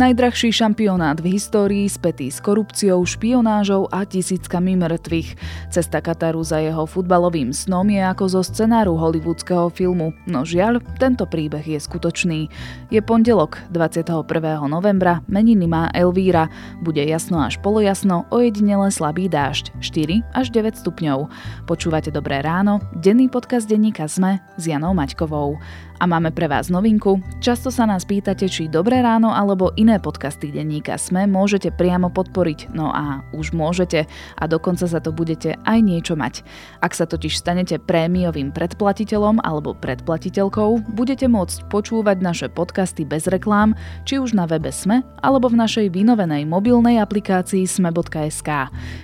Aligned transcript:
Najdrahší 0.00 0.48
šampionát 0.48 1.20
v 1.20 1.36
histórii 1.36 1.84
spätý 1.84 2.32
s 2.32 2.40
korupciou, 2.40 3.04
špionážou 3.04 3.84
a 3.92 4.08
tisíckami 4.08 4.72
mŕtvych. 4.72 5.36
Cesta 5.68 6.00
Kataru 6.00 6.40
za 6.40 6.56
jeho 6.56 6.88
futbalovým 6.88 7.52
snom 7.52 7.84
je 7.84 8.00
ako 8.00 8.24
zo 8.32 8.40
scenáru 8.40 8.96
hollywoodského 8.96 9.68
filmu, 9.68 10.16
no 10.24 10.48
žiaľ, 10.48 10.80
tento 10.96 11.28
príbeh 11.28 11.60
je 11.60 11.76
skutočný. 11.76 12.48
Je 12.88 12.96
pondelok, 13.04 13.60
21. 13.76 14.24
novembra, 14.72 15.20
meniny 15.28 15.68
má 15.68 15.92
Elvíra. 15.92 16.48
Bude 16.80 17.04
jasno 17.04 17.44
až 17.44 17.60
polojasno, 17.60 18.24
ojedinele 18.32 18.88
slabý 18.88 19.28
dážď, 19.28 19.84
4 19.84 20.24
až 20.32 20.48
9 20.48 20.80
stupňov. 20.80 21.28
Počúvate 21.68 22.08
Dobré 22.08 22.40
ráno, 22.40 22.80
denný 22.96 23.28
podcast 23.28 23.68
denníka 23.68 24.08
Sme 24.08 24.40
s 24.56 24.64
Janou 24.64 24.96
Maťkovou. 24.96 25.60
A 26.00 26.08
máme 26.08 26.32
pre 26.32 26.48
vás 26.48 26.72
novinku. 26.72 27.20
Často 27.44 27.68
sa 27.68 27.84
nás 27.84 28.08
pýtate, 28.08 28.48
či 28.48 28.72
Dobré 28.72 29.04
ráno 29.04 29.36
alebo 29.36 29.76
iné 29.76 30.00
podcasty 30.00 30.48
denníka 30.48 30.96
Sme 30.96 31.28
môžete 31.28 31.68
priamo 31.76 32.08
podporiť. 32.08 32.72
No 32.72 32.88
a 32.88 33.20
už 33.36 33.52
môžete 33.52 34.08
a 34.40 34.44
dokonca 34.48 34.88
za 34.88 34.96
to 35.04 35.12
budete 35.12 35.60
aj 35.60 35.78
niečo 35.84 36.16
mať. 36.16 36.40
Ak 36.80 36.96
sa 36.96 37.04
totiž 37.04 37.36
stanete 37.36 37.76
prémiovým 37.76 38.48
predplatiteľom 38.48 39.44
alebo 39.44 39.76
predplatiteľkou, 39.76 40.88
budete 40.96 41.28
môcť 41.28 41.68
počúvať 41.68 42.16
naše 42.24 42.48
podcasty 42.48 43.04
bez 43.04 43.28
reklám, 43.28 43.76
či 44.08 44.16
už 44.16 44.32
na 44.32 44.48
webe 44.48 44.72
Sme 44.72 45.04
alebo 45.20 45.52
v 45.52 45.60
našej 45.60 45.92
vynovenej 45.92 46.48
mobilnej 46.48 46.96
aplikácii 46.96 47.68
sme.sk. 47.68 48.48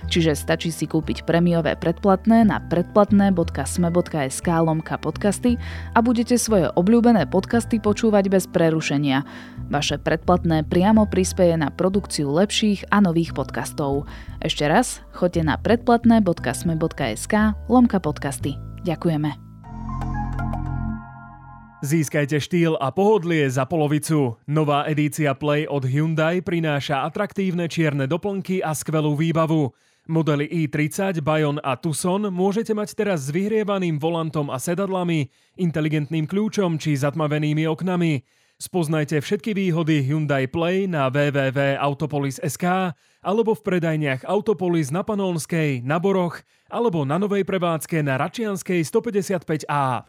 Čiže 0.09 0.33
stačí 0.33 0.73
si 0.73 0.89
kúpiť 0.89 1.29
prémiové 1.29 1.77
predplatné 1.77 2.41
na 2.41 2.57
predplatné.sme.sk 2.57 4.49
lomka 4.49 4.97
podcasty 4.97 5.61
a 5.93 6.01
budete 6.01 6.41
svoje 6.41 6.73
ob 6.73 6.86
obľúbené 6.87 7.27
podcasty 7.27 7.83
počúvať 7.83 8.31
bez 8.31 8.47
prerušenia. 8.47 9.27
Vaše 9.67 9.99
predplatné 9.99 10.63
priamo 10.71 11.03
prispieje 11.03 11.59
na 11.59 11.67
produkciu 11.67 12.31
lepších 12.31 12.87
a 12.87 13.03
nových 13.03 13.35
podcastov. 13.35 14.07
Ešte 14.39 14.63
raz, 14.71 15.03
choďte 15.11 15.43
na 15.43 15.59
predplatné.sme.sk 15.59 17.35
lomka 17.67 17.99
podcasty. 17.99 18.55
Ďakujeme. 18.87 19.35
Získajte 21.83 22.39
štýl 22.39 22.79
a 22.79 22.95
pohodlie 22.95 23.43
za 23.51 23.67
polovicu. 23.67 24.39
Nová 24.47 24.87
edícia 24.87 25.35
Play 25.35 25.67
od 25.67 25.83
Hyundai 25.83 26.39
prináša 26.39 27.03
atraktívne 27.03 27.67
čierne 27.67 28.07
doplnky 28.07 28.63
a 28.63 28.71
skvelú 28.71 29.19
výbavu. 29.19 29.75
Modely 30.07 30.47
i30, 30.47 31.19
Bayon 31.19 31.59
a 31.61 31.75
Tucson 31.75 32.31
môžete 32.31 32.71
mať 32.71 32.95
teraz 32.95 33.27
s 33.27 33.33
vyhrievaným 33.35 33.99
volantom 33.99 34.47
a 34.47 34.57
sedadlami, 34.57 35.27
inteligentným 35.59 36.25
kľúčom 36.25 36.79
či 36.79 36.95
zatmavenými 36.95 37.67
oknami. 37.67 38.23
Spoznajte 38.57 39.21
všetky 39.21 39.53
výhody 39.53 40.01
Hyundai 40.01 40.49
Play 40.49 40.89
na 40.89 41.13
www.autopolis.sk 41.13 42.65
alebo 43.21 43.51
v 43.53 43.61
predajniach 43.61 44.25
Autopolis 44.25 44.89
na 44.89 45.05
Panolskej, 45.05 45.85
na 45.85 46.01
Boroch 46.01 46.41
alebo 46.65 47.05
na 47.05 47.21
novej 47.21 47.45
prevádzke 47.45 48.01
na 48.01 48.17
Račianskej 48.17 48.81
155A. 48.81 50.07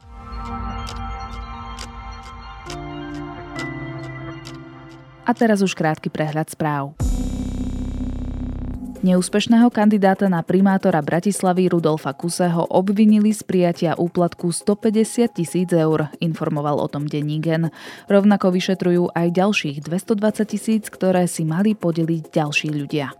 A 5.28 5.30
teraz 5.36 5.60
už 5.60 5.76
krátky 5.76 6.08
prehľad 6.08 6.48
správ. 6.48 7.07
Neúspešného 8.98 9.70
kandidáta 9.70 10.26
na 10.26 10.42
primátora 10.42 10.98
Bratislavy 10.98 11.70
Rudolfa 11.70 12.10
Kuseho 12.18 12.66
obvinili 12.66 13.30
z 13.30 13.46
prijatia 13.46 13.94
úplatku 13.94 14.50
150 14.50 15.38
tisíc 15.38 15.70
eur, 15.70 16.10
informoval 16.18 16.82
o 16.82 16.90
tom 16.90 17.06
denní. 17.06 17.38
Rovnako 18.10 18.50
vyšetrujú 18.50 19.14
aj 19.14 19.38
ďalších 19.38 19.86
220 19.86 20.50
tisíc, 20.50 20.84
ktoré 20.90 21.30
si 21.30 21.46
mali 21.46 21.78
podeliť 21.78 22.22
ďalší 22.34 22.74
ľudia. 22.74 23.14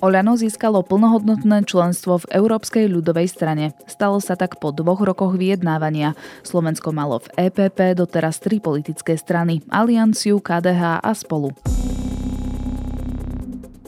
Oľano 0.00 0.40
získalo 0.40 0.80
plnohodnotné 0.80 1.68
členstvo 1.68 2.24
v 2.24 2.40
Európskej 2.40 2.88
ľudovej 2.88 3.28
strane. 3.28 3.76
Stalo 3.84 4.16
sa 4.16 4.40
tak 4.40 4.56
po 4.56 4.72
dvoch 4.72 5.04
rokoch 5.04 5.36
vyjednávania. 5.36 6.16
Slovensko 6.40 6.88
malo 6.88 7.20
v 7.20 7.52
EPP 7.52 8.00
doteraz 8.00 8.40
tri 8.40 8.64
politické 8.64 9.20
strany, 9.20 9.60
Alianciu, 9.68 10.40
KDH 10.40 11.04
a 11.04 11.12
Spolu. 11.12 11.75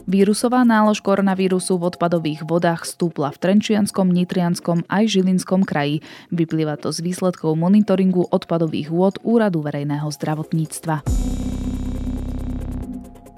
Vírusová 0.09 0.65
nálož 0.65 1.05
koronavírusu 1.05 1.77
v 1.77 1.93
odpadových 1.93 2.41
vodách 2.41 2.89
stúpla 2.89 3.29
v 3.29 3.37
Trenčianskom, 3.45 4.09
Nitrianskom 4.09 4.81
aj 4.89 5.05
Žilinskom 5.05 5.61
kraji. 5.61 6.01
Vyplýva 6.33 6.81
to 6.81 6.89
z 6.89 7.05
výsledkov 7.05 7.53
monitoringu 7.53 8.25
odpadových 8.25 8.89
vôd 8.89 9.21
Úradu 9.21 9.61
verejného 9.61 10.09
zdravotníctva. 10.09 11.05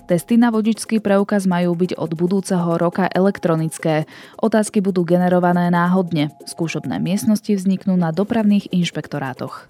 Testy 0.08 0.40
na 0.40 0.48
vodičský 0.48 1.04
preukaz 1.04 1.44
majú 1.44 1.76
byť 1.76 2.00
od 2.00 2.16
budúceho 2.16 2.80
roka 2.80 3.04
elektronické. 3.12 4.08
Otázky 4.40 4.80
budú 4.80 5.04
generované 5.04 5.68
náhodne. 5.76 6.32
Skúšobné 6.48 7.04
miestnosti 7.04 7.52
vzniknú 7.52 8.00
na 8.00 8.16
dopravných 8.16 8.72
inšpektorátoch. 8.72 9.68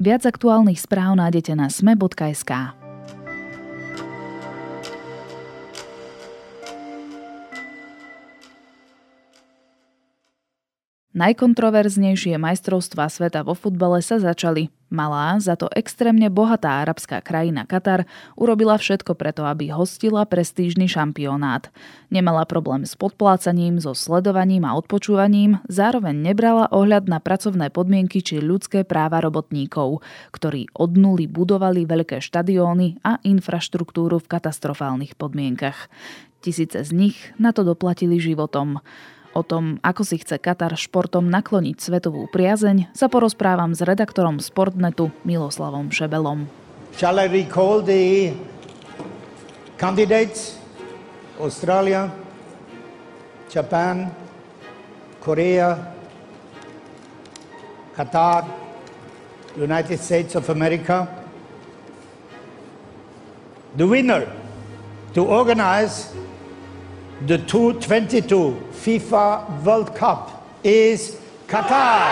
Viac 0.00 0.24
aktuálnych 0.24 0.80
správ 0.80 1.12
nájdete 1.20 1.52
na 1.60 1.68
sme.sk. 1.68 2.81
Najkontroverznejšie 11.12 12.40
majstrovstvá 12.40 13.04
sveta 13.12 13.44
vo 13.44 13.52
futbale 13.52 14.00
sa 14.00 14.16
začali. 14.16 14.72
Malá, 14.88 15.36
za 15.44 15.60
to 15.60 15.68
extrémne 15.72 16.32
bohatá 16.32 16.80
arabská 16.80 17.20
krajina 17.20 17.68
Katar 17.68 18.08
urobila 18.32 18.80
všetko 18.80 19.12
preto, 19.16 19.44
aby 19.44 19.68
hostila 19.68 20.24
prestížny 20.24 20.88
šampionát. 20.88 21.68
Nemala 22.08 22.48
problém 22.48 22.88
s 22.88 22.96
podplácaním, 22.96 23.76
so 23.76 23.92
sledovaním 23.92 24.64
a 24.64 24.72
odpočúvaním, 24.72 25.60
zároveň 25.68 26.16
nebrala 26.16 26.64
ohľad 26.72 27.12
na 27.12 27.20
pracovné 27.20 27.68
podmienky 27.68 28.24
či 28.24 28.40
ľudské 28.40 28.80
práva 28.80 29.20
robotníkov, 29.20 30.00
ktorí 30.32 30.72
od 30.76 30.96
nuly 30.96 31.28
budovali 31.28 31.84
veľké 31.84 32.24
štadióny 32.24 33.04
a 33.04 33.20
infraštruktúru 33.20 34.16
v 34.16 34.30
katastrofálnych 34.32 35.16
podmienkach. 35.20 35.92
Tisíce 36.40 36.88
z 36.88 36.90
nich 36.96 37.16
na 37.36 37.52
to 37.52 37.68
doplatili 37.68 38.16
životom. 38.16 38.80
O 39.32 39.40
tom, 39.40 39.80
ako 39.80 40.04
si 40.04 40.20
chce 40.20 40.36
Katar 40.36 40.76
športom 40.76 41.24
nakloniť 41.32 41.80
svetovú 41.80 42.28
priazeň, 42.28 42.92
sa 42.92 43.08
porozprávam 43.08 43.72
s 43.72 43.80
redaktorom 43.80 44.44
Sportnetu 44.44 45.08
Miloslavom 45.24 45.88
Šebelom. 45.88 46.44
Shall 47.00 47.16
I 47.16 47.32
recall 47.32 47.80
the 47.80 48.36
candidates? 49.80 50.60
Australia, 51.40 52.12
Japan, 53.48 54.12
Korea, 55.24 55.80
Qatar, 57.96 58.44
United 59.56 59.96
States 59.96 60.36
of 60.36 60.52
America. 60.52 61.08
The 63.80 63.88
winner 63.88 64.28
to 65.16 65.24
organize 65.24 66.12
the 67.26 67.38
2022 67.38 68.58
FIFA 68.82 69.46
World 69.62 69.94
Cup 69.94 70.42
is 70.66 71.14
Qatar. 71.46 72.10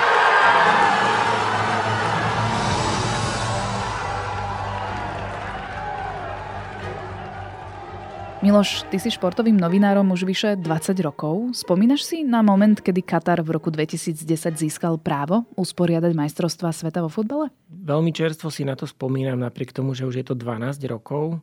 Miloš, 8.41 8.87
ty 8.89 9.03
si 9.03 9.11
športovým 9.11 9.59
novinárom 9.59 10.07
už 10.15 10.25
vyše 10.25 10.57
20 10.57 10.95
rokov. 11.03 11.59
Spomínaš 11.59 12.07
si 12.07 12.23
na 12.23 12.41
moment, 12.41 12.79
kedy 12.79 13.03
Katar 13.03 13.43
v 13.43 13.51
roku 13.59 13.69
2010 13.69 14.15
získal 14.57 14.97
právo 14.97 15.43
usporiadať 15.59 16.15
majstrovstvá 16.15 16.71
sveta 16.71 17.03
vo 17.03 17.11
futbale? 17.11 17.51
Veľmi 17.69 18.15
čerstvo 18.15 18.49
si 18.49 18.63
na 18.63 18.79
to 18.79 18.87
spomínam, 18.87 19.43
napriek 19.43 19.75
tomu, 19.75 19.93
že 19.93 20.07
už 20.07 20.23
je 20.23 20.25
to 20.25 20.39
12 20.39 20.81
rokov. 20.87 21.43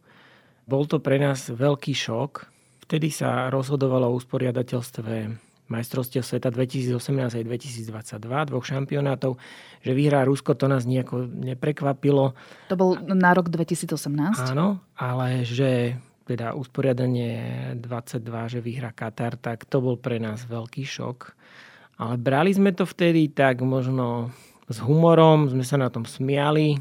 Bol 0.65 0.83
to 0.89 0.97
pre 1.03 1.21
nás 1.21 1.51
veľký 1.51 1.93
šok, 1.93 2.56
Vtedy 2.87 3.11
sa 3.11 3.51
rozhodovalo 3.51 4.07
o 4.07 4.15
usporiadateľstve 4.15 5.13
majstrovstiev 5.67 6.23
sveta 6.23 6.47
2018 6.47 6.95
aj 7.35 7.43
2022, 7.43 8.23
dvoch 8.23 8.63
šampionátov, 8.63 9.35
že 9.83 9.91
vyhrá 9.91 10.23
Rusko, 10.23 10.55
to 10.55 10.71
nás 10.71 10.87
nejako 10.87 11.27
neprekvapilo. 11.27 12.31
To 12.71 12.75
bol 12.79 12.95
na 12.95 13.35
rok 13.35 13.51
2018? 13.51 14.55
Áno, 14.55 14.79
ale 14.95 15.43
že 15.43 15.99
teda 16.23 16.55
usporiadanie 16.55 17.75
22, 17.75 18.55
že 18.55 18.59
vyhrá 18.63 18.95
Katar, 18.95 19.35
tak 19.35 19.67
to 19.67 19.83
bol 19.83 19.99
pre 19.99 20.19
nás 20.19 20.47
veľký 20.47 20.87
šok. 20.87 21.35
Ale 21.99 22.15
brali 22.15 22.55
sme 22.55 22.71
to 22.71 22.87
vtedy 22.87 23.27
tak 23.31 23.59
možno 23.63 24.31
s 24.71 24.79
humorom, 24.79 25.51
sme 25.51 25.67
sa 25.67 25.75
na 25.75 25.91
tom 25.91 26.07
smiali. 26.07 26.79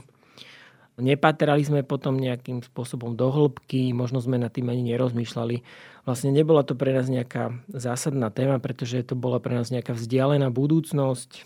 Nepatrali 0.97 1.61
sme 1.61 1.85
potom 1.85 2.17
nejakým 2.17 2.65
spôsobom 2.65 3.13
do 3.21 3.29
hĺbky, 3.29 3.93
možno 3.93 4.17
sme 4.25 4.41
nad 4.41 4.49
tým 4.49 4.73
ani 4.73 4.81
nerozmýšľali. 4.97 5.61
Vlastne 6.09 6.33
nebola 6.33 6.65
to 6.65 6.73
pre 6.73 6.97
nás 6.97 7.13
nejaká 7.13 7.53
zásadná 7.69 8.33
téma, 8.33 8.57
pretože 8.57 9.05
to 9.05 9.13
bola 9.13 9.37
pre 9.37 9.53
nás 9.53 9.69
nejaká 9.69 9.93
vzdialená 9.93 10.49
budúcnosť. 10.49 11.45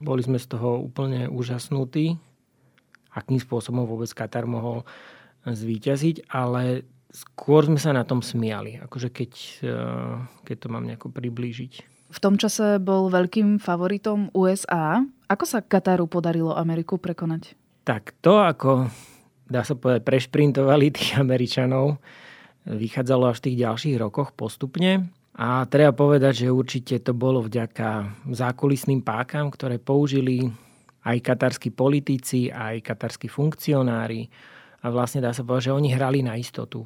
Boli 0.00 0.24
sme 0.24 0.40
z 0.40 0.56
toho 0.56 0.88
úplne 0.88 1.28
úžasnutí. 1.28 2.16
Akým 3.12 3.36
spôsobom 3.36 3.84
vôbec 3.84 4.08
Katar 4.16 4.48
mohol 4.48 4.88
zvíťaziť, 5.44 6.32
ale 6.32 6.88
skôr 7.12 7.68
sme 7.68 7.76
sa 7.76 7.92
na 7.92 8.08
tom 8.08 8.24
smiali, 8.24 8.80
akože 8.80 9.08
keď, 9.12 9.32
eh, 9.68 10.14
keď 10.48 10.56
to 10.64 10.68
mám 10.72 10.84
nejako 10.88 11.12
priblížiť. 11.12 11.72
V 12.08 12.18
tom 12.24 12.40
čase 12.40 12.80
bol 12.80 13.12
veľkým 13.12 13.60
favoritom 13.60 14.32
USA. 14.32 15.04
Ako 15.28 15.44
sa 15.44 15.60
Kataru 15.60 16.08
podarilo 16.08 16.56
Ameriku 16.56 16.96
prekonať? 16.96 17.57
Tak 17.88 18.20
to, 18.20 18.44
ako 18.44 18.92
dá 19.48 19.64
sa 19.64 19.72
povedať, 19.72 20.04
prešprintovali 20.04 20.92
tých 20.92 21.16
Američanov, 21.16 21.96
vychádzalo 22.68 23.32
až 23.32 23.40
v 23.40 23.44
tých 23.48 23.56
ďalších 23.64 23.96
rokoch 23.96 24.36
postupne. 24.36 25.08
A 25.40 25.64
treba 25.64 25.96
povedať, 25.96 26.44
že 26.44 26.52
určite 26.52 27.00
to 27.00 27.16
bolo 27.16 27.40
vďaka 27.40 28.20
zákulisným 28.28 29.00
pákam, 29.00 29.48
ktoré 29.48 29.80
použili 29.80 30.52
aj 31.08 31.16
katarskí 31.24 31.72
politici, 31.72 32.52
aj 32.52 32.84
katarskí 32.84 33.32
funkcionári. 33.32 34.28
A 34.84 34.92
vlastne 34.92 35.24
dá 35.24 35.32
sa 35.32 35.40
povedať, 35.40 35.72
že 35.72 35.76
oni 35.80 35.88
hrali 35.88 36.20
na 36.20 36.36
istotu. 36.36 36.84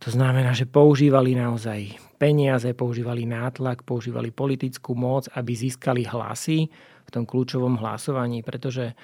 To 0.00 0.08
znamená, 0.08 0.56
že 0.56 0.64
používali 0.64 1.36
naozaj 1.36 1.92
peniaze, 2.16 2.72
používali 2.72 3.28
nátlak, 3.28 3.84
používali 3.84 4.32
politickú 4.32 4.96
moc, 4.96 5.28
aby 5.36 5.52
získali 5.52 6.08
hlasy 6.08 6.72
v 7.04 7.10
tom 7.12 7.28
kľúčovom 7.28 7.76
hlasovaní, 7.84 8.40
pretože 8.40 8.96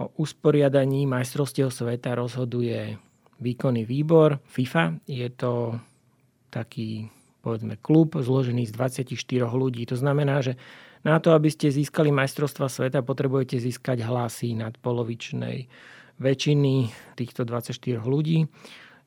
o 0.00 0.08
usporiadaní 0.16 1.04
majstrovstiev 1.04 1.68
sveta 1.68 2.16
rozhoduje 2.16 2.96
výkonný 3.36 3.84
výbor 3.84 4.40
FIFA. 4.48 5.04
Je 5.04 5.28
to 5.28 5.76
taký 6.48 7.12
povedzme 7.44 7.76
klub 7.80 8.16
zložený 8.16 8.68
z 8.68 8.72
24 8.72 9.12
ľudí. 9.52 9.84
To 9.88 9.96
znamená, 9.96 10.40
že 10.40 10.56
na 11.00 11.16
to, 11.16 11.32
aby 11.32 11.48
ste 11.48 11.72
získali 11.72 12.12
majstrovstva 12.12 12.68
sveta, 12.68 13.00
potrebujete 13.00 13.56
získať 13.56 14.04
hlasy 14.04 14.52
nad 14.52 14.76
polovičnej 14.76 15.68
väčšiny 16.20 16.92
týchto 17.16 17.48
24 17.48 18.04
ľudí. 18.04 18.44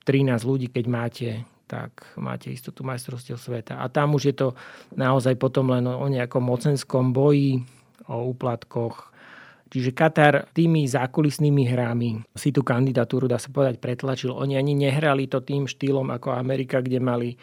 13 0.05 0.49
ľudí, 0.49 0.67
keď 0.73 0.85
máte 0.89 1.29
tak 1.63 2.05
máte 2.21 2.53
istotu 2.53 2.85
majstrovstiev 2.85 3.39
sveta. 3.39 3.81
A 3.81 3.89
tam 3.89 4.13
už 4.13 4.29
je 4.29 4.35
to 4.35 4.47
naozaj 4.93 5.33
potom 5.41 5.73
len 5.73 5.87
o 5.89 6.05
nejakom 6.05 6.43
mocenskom 6.43 7.15
boji, 7.15 7.65
o 8.05 8.29
úplatkoch. 8.29 9.12
Čiže 9.73 9.89
Katar 9.89 10.53
tými 10.53 10.85
zákulisnými 10.85 11.65
hrami 11.65 12.21
si 12.37 12.53
tú 12.53 12.61
kandidatúru, 12.61 13.25
dá 13.25 13.41
sa 13.41 13.49
povedať, 13.49 13.81
pretlačil. 13.81 14.29
Oni 14.29 14.53
ani 14.53 14.77
nehrali 14.77 15.25
to 15.25 15.41
tým 15.41 15.65
štýlom 15.65 16.13
ako 16.13 16.29
Amerika, 16.29 16.77
kde 16.77 17.01
mali 17.01 17.33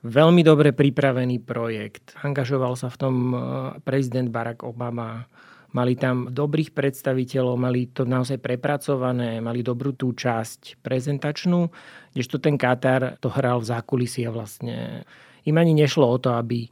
veľmi 0.00 0.40
dobre 0.40 0.72
pripravený 0.72 1.44
projekt. 1.44 2.16
Angažoval 2.24 2.80
sa 2.80 2.88
v 2.88 2.96
tom 2.96 3.14
e, 3.28 3.36
prezident 3.84 4.32
Barack 4.32 4.64
Obama. 4.64 5.28
Mali 5.76 6.00
tam 6.00 6.32
dobrých 6.32 6.72
predstaviteľov, 6.72 7.60
mali 7.60 7.92
to 7.92 8.08
naozaj 8.08 8.40
prepracované, 8.40 9.44
mali 9.44 9.60
dobrú 9.60 9.92
tú 9.92 10.16
časť 10.16 10.80
prezentačnú, 10.80 11.68
kdežto 12.16 12.40
ten 12.40 12.56
Katar 12.56 13.20
to 13.20 13.28
hral 13.28 13.60
v 13.60 13.68
zákulisí 13.68 14.24
a 14.24 14.34
vlastne 14.34 15.04
im 15.44 15.56
ani 15.60 15.76
nešlo 15.76 16.08
o 16.08 16.16
to, 16.16 16.34
aby 16.34 16.66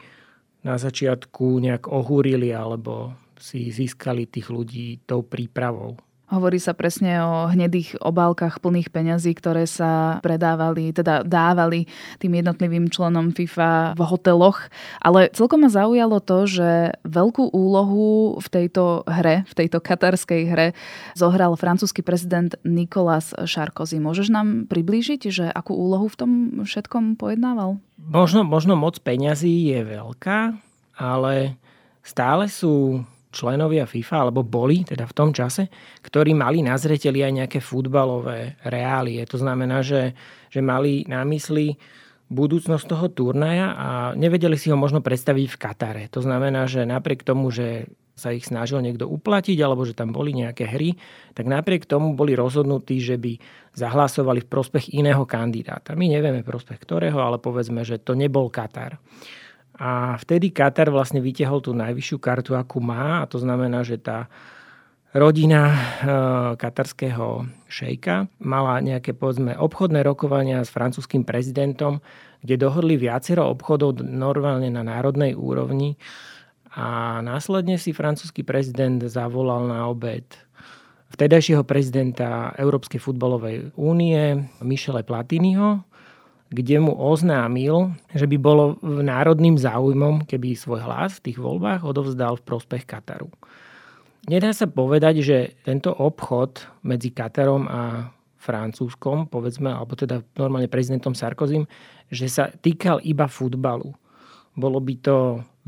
na 0.67 0.81
začiatku 0.81 1.62
nejak 1.62 1.87
ohúrili 1.87 2.50
alebo 2.50 3.14
si 3.38 3.70
získali 3.70 4.26
tých 4.26 4.50
ľudí 4.50 5.02
tou 5.06 5.23
prípravou. 5.23 5.99
Hovorí 6.29 6.61
sa 6.61 6.76
presne 6.76 7.25
o 7.25 7.49
hnedých 7.49 8.05
obálkach 8.05 8.61
plných 8.61 8.93
peňazí, 8.93 9.32
ktoré 9.32 9.64
sa 9.64 10.20
predávali, 10.20 10.93
teda 10.93 11.25
dávali 11.25 11.88
tým 12.20 12.37
jednotlivým 12.37 12.93
členom 12.93 13.32
FIFA 13.32 13.96
v 13.96 14.00
hoteloch. 14.05 14.69
Ale 15.00 15.32
celkom 15.32 15.64
ma 15.64 15.73
zaujalo 15.73 16.20
to, 16.20 16.44
že 16.44 17.00
veľkú 17.08 17.49
úlohu 17.56 18.37
v 18.44 18.49
tejto 18.52 19.08
hre, 19.08 19.49
v 19.49 19.55
tejto 19.56 19.81
katarskej 19.81 20.43
hre 20.52 20.67
zohral 21.17 21.56
francúzsky 21.56 22.05
prezident 22.05 22.52
Nicolas 22.61 23.32
Sarkozy. 23.32 23.96
Môžeš 23.96 24.29
nám 24.29 24.69
priblížiť, 24.69 25.32
že 25.32 25.49
akú 25.49 25.73
úlohu 25.73 26.12
v 26.12 26.19
tom 26.20 26.31
všetkom 26.61 27.17
pojednával? 27.17 27.81
Možno, 27.96 28.44
možno 28.44 28.76
moc 28.76 29.00
peňazí 29.00 29.73
je 29.73 29.81
veľká, 29.81 30.61
ale 31.00 31.56
stále 32.05 32.52
sú 32.52 33.00
členovia 33.28 33.84
FIFA, 33.84 34.28
alebo 34.28 34.44
boli 34.44 34.84
teda 34.84 35.04
v 35.04 35.16
tom 35.16 35.30
čase, 35.36 35.69
ktorí 36.00 36.32
mali 36.32 36.64
na 36.64 36.76
zreteli 36.80 37.20
aj 37.20 37.32
nejaké 37.44 37.58
futbalové 37.60 38.56
reálie. 38.64 39.20
To 39.28 39.36
znamená, 39.36 39.84
že, 39.84 40.16
že 40.48 40.60
mali 40.64 41.04
na 41.04 41.22
mysli 41.28 41.76
budúcnosť 42.28 42.84
toho 42.84 43.06
turnaja 43.08 43.72
a 43.72 43.88
nevedeli 44.12 44.56
si 44.60 44.69
ho 44.69 44.76
možno 44.76 45.00
predstaviť 45.00 45.46
v 45.48 45.60
Katare. 45.60 46.04
To 46.12 46.20
znamená, 46.20 46.69
že 46.69 46.84
napriek 46.84 47.25
tomu, 47.25 47.48
že 47.48 47.88
sa 48.19 48.34
ich 48.34 48.50
snažil 48.50 48.82
niekto 48.82 49.06
uplatiť 49.06 49.54
alebo 49.62 49.86
že 49.86 49.94
tam 49.94 50.10
boli 50.10 50.34
nejaké 50.34 50.66
hry, 50.66 50.98
tak 51.38 51.46
napriek 51.46 51.86
tomu 51.86 52.19
boli 52.19 52.34
rozhodnutí, 52.34 52.98
že 52.98 53.14
by 53.14 53.38
zahlasovali 53.78 54.42
v 54.42 54.50
prospech 54.50 54.90
iného 54.90 55.22
kandidáta. 55.22 55.94
My 55.94 56.10
nevieme 56.10 56.42
prospech 56.42 56.82
ktorého, 56.82 57.22
ale 57.22 57.38
povedzme, 57.38 57.86
že 57.86 58.02
to 58.02 58.19
nebol 58.19 58.50
Katar. 58.50 58.98
A 59.78 60.19
vtedy 60.19 60.50
Katar 60.50 60.90
vlastne 60.90 61.22
vytiahol 61.22 61.62
tú 61.62 61.70
najvyššiu 61.70 62.19
kartu, 62.19 62.58
akú 62.58 62.82
má 62.82 63.22
a 63.22 63.28
to 63.30 63.38
znamená, 63.38 63.86
že 63.86 64.02
tá 64.02 64.26
rodina 65.14 65.62
e, 65.70 65.76
katarského 66.58 67.46
šejka 67.70 68.28
mala 68.42 68.82
nejaké 68.82 69.14
povedzme 69.14 69.54
obchodné 69.54 70.02
rokovania 70.02 70.66
s 70.66 70.75
francúzským 70.75 71.22
prezidentom, 71.22 72.02
kde 72.42 72.60
dohodli 72.60 72.98
viacero 72.98 73.46
obchodov 73.48 74.02
normálne 74.02 74.69
na 74.69 74.82
národnej 74.82 75.38
úrovni. 75.38 75.96
A 76.75 77.19
následne 77.25 77.80
si 77.80 77.96
francúzsky 77.96 78.44
prezident 78.44 79.00
zavolal 79.06 79.64
na 79.70 79.88
obed 79.88 80.26
vtedajšieho 81.08 81.64
prezidenta 81.64 82.52
Európskej 82.60 83.00
futbalovej 83.00 83.72
únie 83.80 84.44
Michele 84.60 85.00
Platiniho 85.00 85.88
kde 86.48 86.80
mu 86.80 86.96
oznámil, 86.96 87.92
že 88.16 88.24
by 88.24 88.36
bolo 88.40 88.80
národným 88.80 89.60
záujmom, 89.60 90.24
keby 90.24 90.56
svoj 90.56 90.80
hlas 90.80 91.20
v 91.20 91.32
tých 91.32 91.38
voľbách 91.38 91.84
odovzdal 91.84 92.40
v 92.40 92.46
prospech 92.48 92.88
Kataru. 92.88 93.28
Nedá 94.28 94.52
sa 94.52 94.68
povedať, 94.68 95.20
že 95.24 95.56
tento 95.64 95.92
obchod 95.92 96.64
medzi 96.84 97.12
Katarom 97.12 97.68
a 97.68 98.12
Francúzskom, 98.40 99.28
povedzme, 99.28 99.68
alebo 99.68 99.92
teda 99.92 100.24
normálne 100.40 100.72
prezidentom 100.72 101.12
Sarkozym, 101.12 101.68
že 102.08 102.32
sa 102.32 102.48
týkal 102.48 103.04
iba 103.04 103.28
futbalu. 103.28 103.92
Bolo 104.56 104.80
by 104.80 104.94
to 105.04 105.16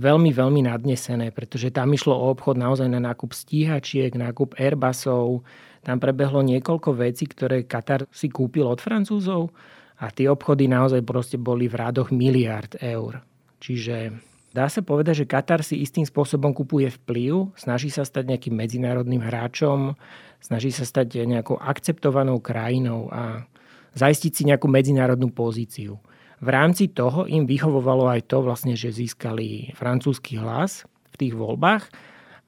veľmi, 0.01 0.33
veľmi 0.33 0.65
nadnesené, 0.65 1.29
pretože 1.31 1.69
tam 1.69 1.93
išlo 1.93 2.17
o 2.17 2.33
obchod 2.33 2.57
naozaj 2.57 2.89
na 2.89 3.05
nákup 3.05 3.37
stíhačiek, 3.37 4.17
nákup 4.17 4.57
Airbusov. 4.57 5.45
Tam 5.85 6.01
prebehlo 6.01 6.41
niekoľko 6.41 6.97
vecí, 6.97 7.29
ktoré 7.29 7.69
Katar 7.69 8.09
si 8.09 8.33
kúpil 8.33 8.65
od 8.65 8.81
Francúzov 8.81 9.53
a 10.01 10.09
tie 10.09 10.33
obchody 10.33 10.65
naozaj 10.65 11.05
proste 11.05 11.37
boli 11.37 11.69
v 11.69 11.77
rádoch 11.77 12.09
miliard 12.09 12.73
eur. 12.81 13.21
Čiže 13.61 14.17
dá 14.57 14.67
sa 14.73 14.81
povedať, 14.81 15.25
že 15.25 15.31
Katar 15.31 15.61
si 15.61 15.85
istým 15.85 16.09
spôsobom 16.09 16.57
kupuje 16.57 16.89
vplyv, 16.89 17.53
snaží 17.61 17.93
sa 17.93 18.09
stať 18.09 18.33
nejakým 18.33 18.57
medzinárodným 18.57 19.21
hráčom, 19.21 19.93
snaží 20.41 20.73
sa 20.73 20.89
stať 20.89 21.29
nejakou 21.29 21.61
akceptovanou 21.61 22.41
krajinou 22.41 23.13
a 23.13 23.45
zaistiť 23.93 24.33
si 24.33 24.43
nejakú 24.49 24.73
medzinárodnú 24.73 25.29
pozíciu. 25.29 26.01
V 26.41 26.49
rámci 26.49 26.89
toho 26.89 27.29
im 27.29 27.45
vyhovovalo 27.45 28.09
aj 28.09 28.33
to, 28.33 28.41
vlastne, 28.41 28.73
že 28.73 28.89
získali 28.89 29.77
francúzsky 29.77 30.41
hlas 30.41 30.89
v 31.13 31.17
tých 31.21 31.35
voľbách, 31.37 31.93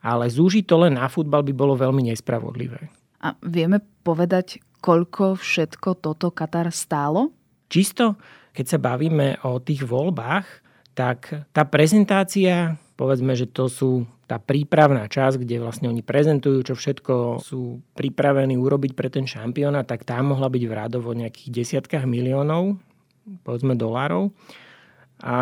ale 0.01 0.33
zúžiť 0.33 0.65
to 0.65 0.89
len 0.89 0.97
na 0.97 1.13
futbal 1.13 1.45
by 1.45 1.53
bolo 1.53 1.77
veľmi 1.77 2.09
nespravodlivé. 2.09 2.89
A 3.21 3.37
vieme 3.45 3.85
povedať, 4.01 4.65
koľko 4.81 5.37
všetko 5.37 6.01
toto 6.01 6.33
Katar 6.33 6.73
stálo? 6.73 7.37
Čisto, 7.73 8.21
keď 8.53 8.67
sa 8.69 8.79
bavíme 8.79 9.41
o 9.49 9.57
tých 9.57 9.89
voľbách, 9.89 10.45
tak 10.93 11.49
tá 11.57 11.65
prezentácia, 11.65 12.77
povedzme, 13.01 13.33
že 13.33 13.49
to 13.49 13.73
sú 13.73 14.05
tá 14.29 14.37
prípravná 14.37 15.09
časť, 15.09 15.41
kde 15.41 15.61
vlastne 15.61 15.89
oni 15.89 16.05
prezentujú, 16.05 16.73
čo 16.73 16.75
všetko 16.77 17.41
sú 17.41 17.81
pripravení 17.97 18.61
urobiť 18.61 18.93
pre 18.93 19.09
ten 19.09 19.25
šampióna, 19.25 19.89
tak 19.89 20.05
tá 20.05 20.21
mohla 20.21 20.53
byť 20.53 20.63
v 20.69 20.77
rádovo 20.77 21.17
nejakých 21.17 21.49
desiatkách 21.49 22.05
miliónov, 22.05 22.77
povedzme 23.45 23.73
dolárov. 23.73 24.37
A 25.25 25.37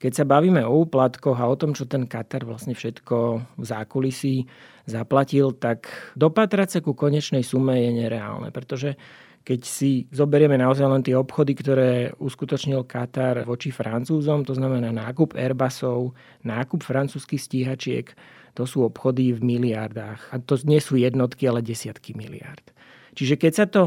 keď 0.00 0.22
sa 0.22 0.24
bavíme 0.24 0.64
o 0.64 0.86
úplatkoch 0.86 1.38
a 1.38 1.50
o 1.50 1.58
tom, 1.58 1.74
čo 1.76 1.84
ten 1.84 2.06
Katar 2.06 2.46
vlastne 2.46 2.72
všetko 2.72 3.16
v 3.58 3.64
zákulisí 3.64 4.48
zaplatil, 4.88 5.52
tak 5.54 5.90
dopatrať 6.16 6.68
sa 6.78 6.80
ku 6.80 6.96
konečnej 6.96 7.44
sume 7.44 7.78
je 7.78 7.90
nereálne, 7.94 8.48
pretože 8.50 8.96
keď 9.40 9.60
si 9.64 10.04
zoberieme 10.12 10.60
naozaj 10.60 10.86
len 10.86 11.02
tie 11.02 11.16
obchody, 11.16 11.56
ktoré 11.56 12.12
uskutočnil 12.20 12.84
Katar 12.84 13.48
voči 13.48 13.72
Francúzom, 13.72 14.44
to 14.44 14.52
znamená 14.52 14.92
nákup 14.92 15.32
Airbusov, 15.32 16.12
nákup 16.44 16.84
francúzskych 16.84 17.40
stíhačiek, 17.40 18.12
to 18.52 18.68
sú 18.68 18.84
obchody 18.84 19.32
v 19.32 19.40
miliardách. 19.40 20.20
A 20.30 20.42
to 20.42 20.60
nie 20.68 20.82
sú 20.82 21.00
jednotky, 21.00 21.48
ale 21.48 21.64
desiatky 21.64 22.12
miliard. 22.12 22.62
Čiže 23.16 23.34
keď 23.40 23.52
sa 23.52 23.66
to 23.66 23.82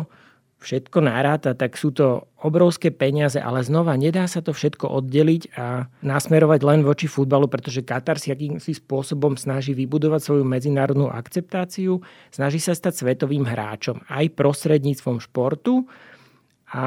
všetko 0.63 1.03
naráta, 1.03 1.51
tak 1.51 1.75
sú 1.75 1.91
to 1.91 2.31
obrovské 2.39 2.89
peniaze, 2.89 3.35
ale 3.35 3.59
znova 3.61 3.99
nedá 3.99 4.23
sa 4.31 4.39
to 4.39 4.55
všetko 4.55 4.87
oddeliť 4.87 5.59
a 5.59 5.91
nasmerovať 5.99 6.59
len 6.63 6.81
voči 6.87 7.11
futbalu, 7.11 7.51
pretože 7.51 7.83
Katar 7.83 8.15
si 8.15 8.31
akýmsi 8.31 8.79
spôsobom 8.79 9.35
snaží 9.35 9.75
vybudovať 9.75 10.23
svoju 10.23 10.43
medzinárodnú 10.47 11.11
akceptáciu, 11.11 11.99
snaží 12.31 12.63
sa 12.63 12.71
stať 12.71 13.03
svetovým 13.03 13.43
hráčom 13.43 14.01
aj 14.07 14.31
prostredníctvom 14.39 15.19
športu 15.19 15.83
a 16.71 16.85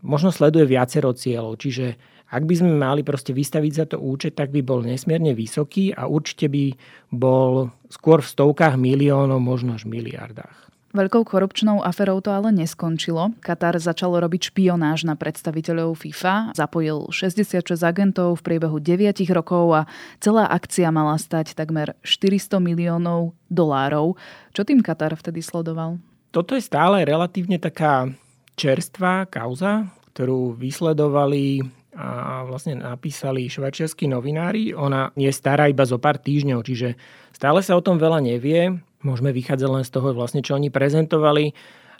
možno 0.00 0.30
sleduje 0.30 0.70
viacero 0.70 1.10
cieľov. 1.12 1.58
Čiže 1.58 1.98
ak 2.28 2.44
by 2.44 2.54
sme 2.60 2.72
mali 2.76 3.00
proste 3.00 3.32
vystaviť 3.32 3.72
za 3.72 3.84
to 3.88 3.96
účet, 3.96 4.36
tak 4.36 4.52
by 4.52 4.60
bol 4.60 4.84
nesmierne 4.84 5.32
vysoký 5.32 5.96
a 5.96 6.04
určite 6.04 6.52
by 6.52 6.76
bol 7.08 7.72
skôr 7.88 8.20
v 8.20 8.30
stovkách 8.30 8.76
miliónov, 8.76 9.40
možno 9.40 9.80
až 9.80 9.88
miliardách. 9.88 10.67
Veľkou 10.88 11.20
korupčnou 11.20 11.84
aferou 11.84 12.24
to 12.24 12.32
ale 12.32 12.48
neskončilo. 12.48 13.36
Katar 13.44 13.76
začal 13.76 14.16
robiť 14.16 14.48
špionáž 14.48 15.04
na 15.04 15.20
predstaviteľov 15.20 16.00
FIFA, 16.00 16.56
zapojil 16.56 17.12
66 17.12 17.60
agentov 17.84 18.40
v 18.40 18.44
priebehu 18.48 18.80
9 18.80 19.20
rokov 19.36 19.64
a 19.76 19.82
celá 20.16 20.48
akcia 20.48 20.88
mala 20.88 21.20
stať 21.20 21.52
takmer 21.52 21.92
400 22.00 22.56
miliónov 22.64 23.36
dolárov. 23.52 24.16
Čo 24.56 24.64
tým 24.64 24.80
Katar 24.80 25.12
vtedy 25.12 25.44
sledoval? 25.44 26.00
Toto 26.32 26.56
je 26.56 26.64
stále 26.64 27.04
relatívne 27.04 27.60
taká 27.60 28.08
čerstvá 28.56 29.28
kauza, 29.28 29.92
ktorú 30.16 30.56
vysledovali 30.56 31.68
a 31.98 32.46
vlastne 32.46 32.78
napísali 32.78 33.50
švajčiarskí 33.50 34.06
novinári. 34.08 34.70
Ona 34.72 35.12
je 35.18 35.28
stará 35.34 35.68
iba 35.68 35.82
zo 35.82 35.98
pár 36.00 36.16
týždňov, 36.16 36.64
čiže 36.64 36.94
stále 37.34 37.60
sa 37.60 37.74
o 37.74 37.82
tom 37.82 37.98
veľa 37.98 38.22
nevie. 38.22 38.87
Môžeme 39.04 39.30
vychádzať 39.30 39.68
len 39.70 39.84
z 39.86 39.90
toho, 39.94 40.10
vlastne, 40.10 40.42
čo 40.42 40.58
oni 40.58 40.74
prezentovali. 40.74 41.54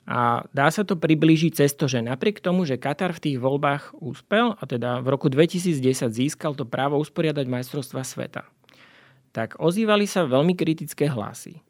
A 0.08 0.40
dá 0.56 0.72
sa 0.72 0.88
to 0.88 0.96
priblížiť 0.96 1.52
cez 1.52 1.76
to, 1.76 1.84
že 1.84 2.00
napriek 2.00 2.40
tomu, 2.40 2.64
že 2.64 2.80
Katar 2.80 3.12
v 3.12 3.22
tých 3.28 3.36
voľbách 3.36 3.92
úspel, 4.00 4.56
a 4.56 4.62
teda 4.64 5.04
v 5.04 5.12
roku 5.12 5.28
2010 5.28 5.84
získal 6.08 6.56
to 6.56 6.64
právo 6.64 6.96
usporiadať 6.96 7.44
majstrovstva 7.44 8.02
sveta, 8.08 8.48
tak 9.36 9.60
ozývali 9.60 10.08
sa 10.08 10.24
veľmi 10.24 10.56
kritické 10.56 11.12
hlasy. 11.12 11.60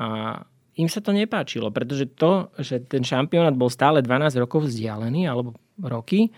A 0.00 0.40
im 0.80 0.88
sa 0.88 1.04
to 1.04 1.12
nepáčilo, 1.12 1.68
pretože 1.68 2.08
to, 2.16 2.48
že 2.56 2.82
ten 2.88 3.04
šampionát 3.04 3.52
bol 3.52 3.68
stále 3.68 4.00
12 4.00 4.42
rokov 4.42 4.66
vzdialený, 4.66 5.28
alebo 5.28 5.52
roky, 5.76 6.32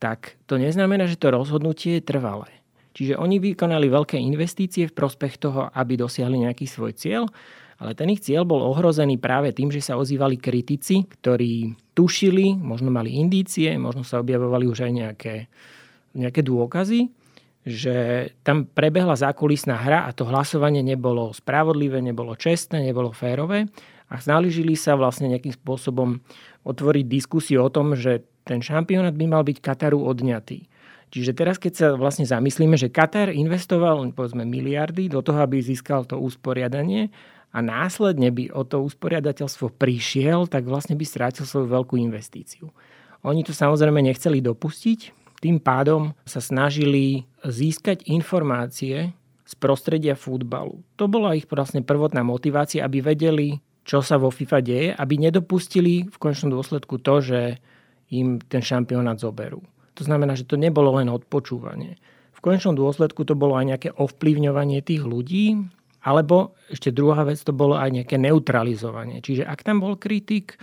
tak 0.00 0.40
to 0.48 0.56
neznamená, 0.56 1.04
že 1.04 1.20
to 1.20 1.28
rozhodnutie 1.28 2.00
je 2.00 2.08
trvalé. 2.08 2.48
Čiže 2.96 3.20
oni 3.20 3.38
vykonali 3.38 3.86
veľké 3.86 4.18
investície 4.18 4.88
v 4.88 4.96
prospech 4.96 5.38
toho, 5.38 5.68
aby 5.70 5.94
dosiahli 6.00 6.48
nejaký 6.48 6.66
svoj 6.66 6.96
cieľ 6.96 7.30
ale 7.78 7.94
ten 7.94 8.10
ich 8.10 8.22
cieľ 8.26 8.42
bol 8.42 8.58
ohrozený 8.58 9.22
práve 9.22 9.54
tým, 9.54 9.70
že 9.70 9.78
sa 9.78 9.94
ozývali 9.94 10.34
kritici, 10.34 11.06
ktorí 11.06 11.78
tušili, 11.94 12.58
možno 12.58 12.90
mali 12.90 13.14
indície, 13.14 13.70
možno 13.78 14.02
sa 14.02 14.18
objavovali 14.18 14.66
už 14.66 14.90
aj 14.90 14.92
nejaké, 14.92 15.34
nejaké 16.18 16.42
dôkazy, 16.42 17.06
že 17.62 17.96
tam 18.42 18.66
prebehla 18.66 19.14
zákulisná 19.14 19.78
hra 19.78 20.10
a 20.10 20.14
to 20.16 20.26
hlasovanie 20.26 20.82
nebolo 20.82 21.30
spravodlivé, 21.30 22.02
nebolo 22.02 22.34
čestné, 22.34 22.82
nebolo 22.82 23.14
férové 23.14 23.70
a 24.10 24.18
snažili 24.18 24.74
sa 24.74 24.96
vlastne 24.98 25.30
nejakým 25.30 25.54
spôsobom 25.54 26.18
otvoriť 26.66 27.04
diskusiu 27.06 27.62
o 27.62 27.70
tom, 27.70 27.94
že 27.94 28.26
ten 28.42 28.64
šampionát 28.64 29.12
by 29.12 29.26
mal 29.28 29.44
byť 29.44 29.58
Kataru 29.60 30.00
odňatý. 30.00 30.66
Čiže 31.08 31.32
teraz, 31.32 31.56
keď 31.56 31.72
sa 31.72 31.86
vlastne 31.96 32.28
zamyslíme, 32.28 32.76
že 32.76 32.92
Katar 32.92 33.32
investoval 33.32 34.12
povedzme 34.12 34.44
miliardy 34.44 35.08
do 35.08 35.24
toho, 35.24 35.40
aby 35.40 35.60
získal 35.60 36.04
to 36.04 36.20
usporiadanie 36.20 37.08
a 37.48 37.58
následne 37.64 38.28
by 38.28 38.52
o 38.52 38.62
to 38.62 38.84
usporiadateľstvo 38.84 39.72
prišiel, 39.80 40.44
tak 40.46 40.68
vlastne 40.68 40.94
by 40.94 41.04
strátil 41.04 41.48
svoju 41.48 41.72
veľkú 41.72 41.96
investíciu. 41.96 42.68
Oni 43.24 43.42
to 43.42 43.56
samozrejme 43.56 43.98
nechceli 44.04 44.38
dopustiť, 44.44 45.16
tým 45.38 45.62
pádom 45.62 46.14
sa 46.26 46.42
snažili 46.42 47.24
získať 47.46 48.10
informácie 48.10 49.14
z 49.48 49.52
prostredia 49.56 50.18
futbalu. 50.18 50.82
To 50.98 51.08
bola 51.08 51.32
ich 51.38 51.48
vlastne 51.48 51.80
prvotná 51.80 52.20
motivácia, 52.26 52.84
aby 52.84 53.00
vedeli, 53.00 53.56
čo 53.86 54.04
sa 54.04 54.20
vo 54.20 54.28
FIFA 54.28 54.60
deje, 54.60 54.88
aby 54.92 55.14
nedopustili 55.16 56.04
v 56.04 56.16
končnom 56.20 56.52
dôsledku 56.52 57.00
to, 57.00 57.14
že 57.22 57.40
im 58.12 58.42
ten 58.44 58.60
šampionát 58.60 59.16
zoberú. 59.16 59.64
To 59.96 60.02
znamená, 60.04 60.36
že 60.36 60.46
to 60.46 60.60
nebolo 60.60 61.00
len 61.00 61.08
odpočúvanie. 61.08 61.96
V 62.34 62.40
konečnom 62.44 62.78
dôsledku 62.78 63.26
to 63.26 63.34
bolo 63.34 63.58
aj 63.58 63.66
nejaké 63.66 63.88
ovplyvňovanie 63.98 64.78
tých 64.84 65.02
ľudí, 65.02 65.58
alebo 66.08 66.56
ešte 66.72 66.88
druhá 66.88 67.20
vec, 67.28 67.36
to 67.44 67.52
bolo 67.52 67.76
aj 67.76 67.92
nejaké 67.92 68.16
neutralizovanie. 68.16 69.20
Čiže 69.20 69.44
ak 69.44 69.60
tam 69.60 69.84
bol 69.84 70.00
kritik, 70.00 70.56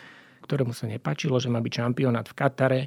ktorému 0.50 0.74
sa 0.74 0.90
nepačilo, 0.90 1.38
že 1.38 1.54
má 1.54 1.62
byť 1.62 1.74
šampionát 1.86 2.26
v 2.26 2.38
Katare, 2.38 2.82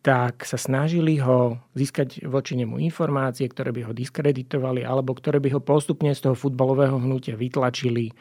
tak 0.00 0.48
sa 0.48 0.56
snažili 0.56 1.20
ho 1.20 1.60
získať 1.76 2.24
voči 2.24 2.56
nemu 2.56 2.80
informácie, 2.80 3.44
ktoré 3.50 3.74
by 3.74 3.90
ho 3.90 3.92
diskreditovali 3.92 4.80
alebo 4.80 5.12
ktoré 5.12 5.42
by 5.42 5.58
ho 5.58 5.60
postupne 5.60 6.14
z 6.14 6.24
toho 6.24 6.36
futbalového 6.38 6.96
hnutia 6.96 7.36
vytlačili. 7.36 8.14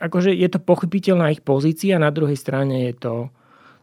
Akože 0.00 0.32
je 0.32 0.48
to 0.48 0.62
pochopiteľná 0.64 1.28
ich 1.28 1.44
pozícia, 1.44 2.00
na 2.00 2.08
druhej 2.08 2.40
strane 2.40 2.88
je 2.88 2.94
to, 2.96 3.14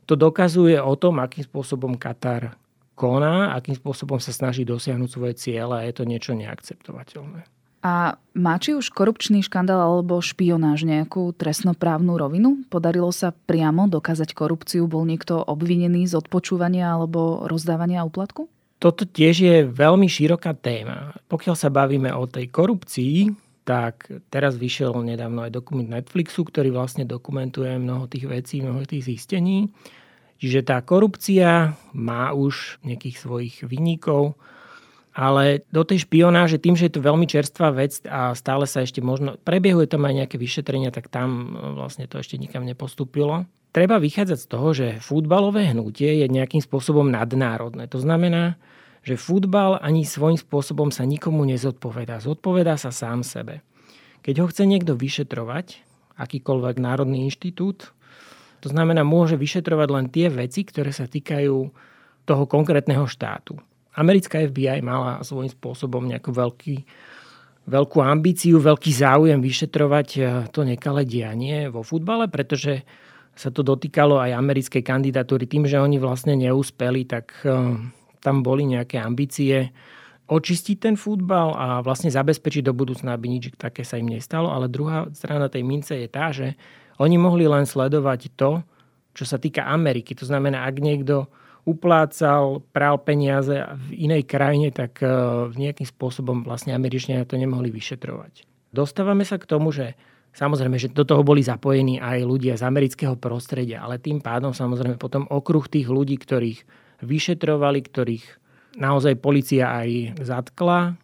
to 0.09 0.17
dokazuje 0.17 0.81
o 0.81 0.97
tom, 0.97 1.21
akým 1.21 1.45
spôsobom 1.45 1.93
Katar 2.01 2.57
koná, 2.97 3.53
akým 3.53 3.77
spôsobom 3.77 4.17
sa 4.17 4.33
snaží 4.33 4.65
dosiahnuť 4.65 5.09
svoje 5.13 5.33
ciele 5.37 5.77
a 5.77 5.85
je 5.85 5.93
to 5.93 6.03
niečo 6.09 6.33
neakceptovateľné. 6.33 7.56
A 7.85 8.17
má 8.33 8.55
či 8.57 8.73
už 8.73 8.89
korupčný 8.89 9.45
škandál 9.45 9.77
alebo 9.77 10.17
špionáž 10.17 10.83
nejakú 10.83 11.33
trestnoprávnu 11.37 12.17
rovinu? 12.17 12.49
Podarilo 12.67 13.13
sa 13.13 13.31
priamo 13.33 13.85
dokázať 13.85 14.33
korupciu? 14.33 14.89
Bol 14.89 15.05
niekto 15.05 15.37
obvinený 15.37 16.09
z 16.09 16.17
odpočúvania 16.17 16.97
alebo 16.97 17.45
rozdávania 17.45 18.01
úplatku? 18.01 18.49
Toto 18.77 19.09
tiež 19.09 19.35
je 19.41 19.55
veľmi 19.65 20.05
široká 20.05 20.53
téma. 20.53 21.17
Pokiaľ 21.29 21.55
sa 21.57 21.73
bavíme 21.73 22.13
o 22.13 22.29
tej 22.29 22.49
korupcii, 22.53 23.33
tak 23.65 24.07
teraz 24.29 24.55
vyšiel 24.55 24.93
nedávno 25.01 25.43
aj 25.43 25.51
dokument 25.51 25.89
Netflixu, 25.89 26.45
ktorý 26.45 26.71
vlastne 26.71 27.03
dokumentuje 27.03 27.75
mnoho 27.81 28.05
tých 28.05 28.29
vecí, 28.29 28.61
mnoho 28.61 28.85
tých 28.85 29.09
zistení. 29.11 29.73
Čiže 30.37 30.61
tá 30.61 30.77
korupcia 30.85 31.73
má 31.97 32.29
už 32.31 32.77
nejakých 32.85 33.17
svojich 33.17 33.55
vynikov 33.65 34.37
ale 35.17 35.65
do 35.73 35.81
tej 35.81 36.05
špionáže, 36.05 36.61
tým, 36.61 36.77
že 36.77 36.85
je 36.85 36.93
to 36.93 37.01
veľmi 37.01 37.25
čerstvá 37.25 37.73
vec 37.73 38.05
a 38.05 38.37
stále 38.37 38.69
sa 38.69 38.85
ešte 38.85 39.01
možno, 39.01 39.33
prebiehuje 39.41 39.89
tam 39.89 40.05
aj 40.05 40.13
nejaké 40.13 40.37
vyšetrenia, 40.37 40.93
tak 40.93 41.09
tam 41.09 41.57
e, 41.57 41.73
vlastne 41.73 42.05
to 42.05 42.21
ešte 42.21 42.37
nikam 42.37 42.61
nepostúpilo. 42.61 43.49
Treba 43.73 43.97
vychádzať 43.97 44.37
z 44.37 44.47
toho, 44.47 44.69
že 44.77 45.01
futbalové 45.01 45.73
hnutie 45.73 46.21
je 46.21 46.29
nejakým 46.29 46.61
spôsobom 46.61 47.09
nadnárodné. 47.09 47.89
To 47.89 47.97
znamená, 47.97 48.61
že 49.01 49.17
futbal 49.17 49.81
ani 49.81 50.05
svojím 50.05 50.37
spôsobom 50.37 50.93
sa 50.93 51.01
nikomu 51.01 51.49
nezodpovedá. 51.49 52.21
Zodpovedá 52.21 52.77
sa 52.77 52.93
sám 52.93 53.25
sebe. 53.25 53.65
Keď 54.21 54.45
ho 54.45 54.49
chce 54.53 54.69
niekto 54.69 54.93
vyšetrovať, 54.93 55.81
akýkoľvek 56.13 56.77
národný 56.77 57.25
inštitút, 57.25 57.89
to 58.61 58.69
znamená, 58.69 59.01
môže 59.01 59.33
vyšetrovať 59.33 59.89
len 59.89 60.05
tie 60.13 60.29
veci, 60.29 60.61
ktoré 60.61 60.93
sa 60.93 61.09
týkajú 61.09 61.55
toho 62.29 62.43
konkrétneho 62.45 63.09
štátu 63.09 63.57
americká 63.97 64.45
FBI 64.45 64.85
mala 64.85 65.25
svojím 65.25 65.49
spôsobom 65.49 66.05
nejakú 66.05 66.29
veľký, 66.29 66.75
veľkú 67.67 67.97
ambíciu, 67.99 68.61
veľký 68.61 68.91
záujem 68.93 69.41
vyšetrovať 69.41 70.07
eh, 70.17 70.23
to 70.53 70.61
nekalé 70.61 71.03
dianie 71.03 71.67
vo 71.67 71.81
futbale, 71.81 72.29
pretože 72.29 72.85
sa 73.37 73.53
to 73.53 73.61
dotýkalo 73.61 74.17
aj 74.17 74.33
americkej 74.33 74.81
kandidatúry. 74.81 75.45
Tým, 75.45 75.69
že 75.69 75.77
oni 75.77 76.01
vlastne 76.01 76.37
neúspeli, 76.37 77.09
tak 77.09 77.33
eh, 77.43 77.53
tam 78.21 78.45
boli 78.45 78.69
nejaké 78.69 79.01
ambície 79.01 79.73
očistiť 80.27 80.77
ten 80.83 80.95
futbal 80.99 81.55
a 81.55 81.67
vlastne 81.79 82.11
zabezpečiť 82.11 82.67
do 82.67 82.75
budúcna, 82.75 83.15
aby 83.15 83.31
nič 83.31 83.55
také 83.55 83.87
sa 83.87 83.95
im 83.95 84.11
nestalo. 84.11 84.51
Ale 84.51 84.67
druhá 84.67 85.07
strana 85.15 85.47
tej 85.47 85.63
mince 85.63 85.95
je 85.95 86.07
tá, 86.11 86.35
že 86.35 86.59
oni 86.99 87.15
mohli 87.15 87.47
len 87.47 87.63
sledovať 87.63 88.35
to, 88.35 88.59
čo 89.15 89.23
sa 89.23 89.39
týka 89.39 89.63
Ameriky. 89.65 90.13
To 90.19 90.27
znamená, 90.27 90.67
ak 90.67 90.83
niekto 90.83 91.31
uplácal, 91.67 92.63
prál 92.71 92.95
peniaze 93.03 93.59
v 93.91 94.07
inej 94.07 94.23
krajine, 94.23 94.71
tak 94.71 95.03
e, 95.03 95.07
nejakým 95.51 95.83
spôsobom 95.83 96.47
vlastne 96.47 96.71
Američania 96.71 97.27
to 97.27 97.35
nemohli 97.35 97.67
vyšetrovať. 97.67 98.47
Dostávame 98.71 99.27
sa 99.27 99.35
k 99.35 99.45
tomu, 99.45 99.75
že 99.75 99.99
samozrejme, 100.31 100.79
že 100.79 100.95
do 100.95 101.03
toho 101.03 101.27
boli 101.27 101.43
zapojení 101.43 101.99
aj 101.99 102.23
ľudia 102.23 102.55
z 102.55 102.63
amerického 102.63 103.19
prostredia, 103.19 103.83
ale 103.83 103.99
tým 103.99 104.23
pádom 104.23 104.55
samozrejme 104.55 104.95
potom 104.95 105.27
okruh 105.27 105.67
tých 105.67 105.91
ľudí, 105.91 106.15
ktorých 106.15 106.63
vyšetrovali, 107.03 107.79
ktorých 107.83 108.25
naozaj 108.79 109.19
policia 109.21 109.69
aj 109.69 110.23
zatkla, 110.23 110.97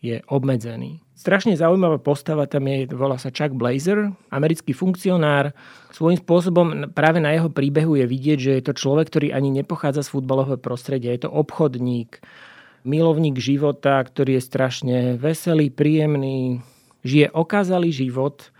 je 0.00 0.20
obmedzený. 0.28 1.03
Strašne 1.14 1.54
zaujímavá 1.54 2.02
postava 2.02 2.42
tam 2.50 2.66
je, 2.66 2.90
volá 2.90 3.14
sa 3.22 3.30
Chuck 3.30 3.54
Blazer, 3.54 4.10
americký 4.34 4.74
funkcionár. 4.74 5.54
Svojím 5.94 6.18
spôsobom 6.18 6.90
práve 6.90 7.22
na 7.22 7.30
jeho 7.30 7.46
príbehu 7.46 7.94
je 7.94 8.02
vidieť, 8.02 8.38
že 8.42 8.52
je 8.58 8.62
to 8.66 8.74
človek, 8.74 9.14
ktorý 9.14 9.30
ani 9.30 9.54
nepochádza 9.54 10.02
z 10.02 10.10
futbalového 10.10 10.58
prostredia. 10.58 11.14
Je 11.14 11.22
to 11.22 11.30
obchodník, 11.30 12.18
milovník 12.82 13.38
života, 13.38 14.02
ktorý 14.02 14.36
je 14.36 14.42
strašne 14.42 14.96
veselý, 15.14 15.70
príjemný, 15.70 16.66
žije 17.06 17.30
okázalý 17.30 17.94
život, 17.94 18.50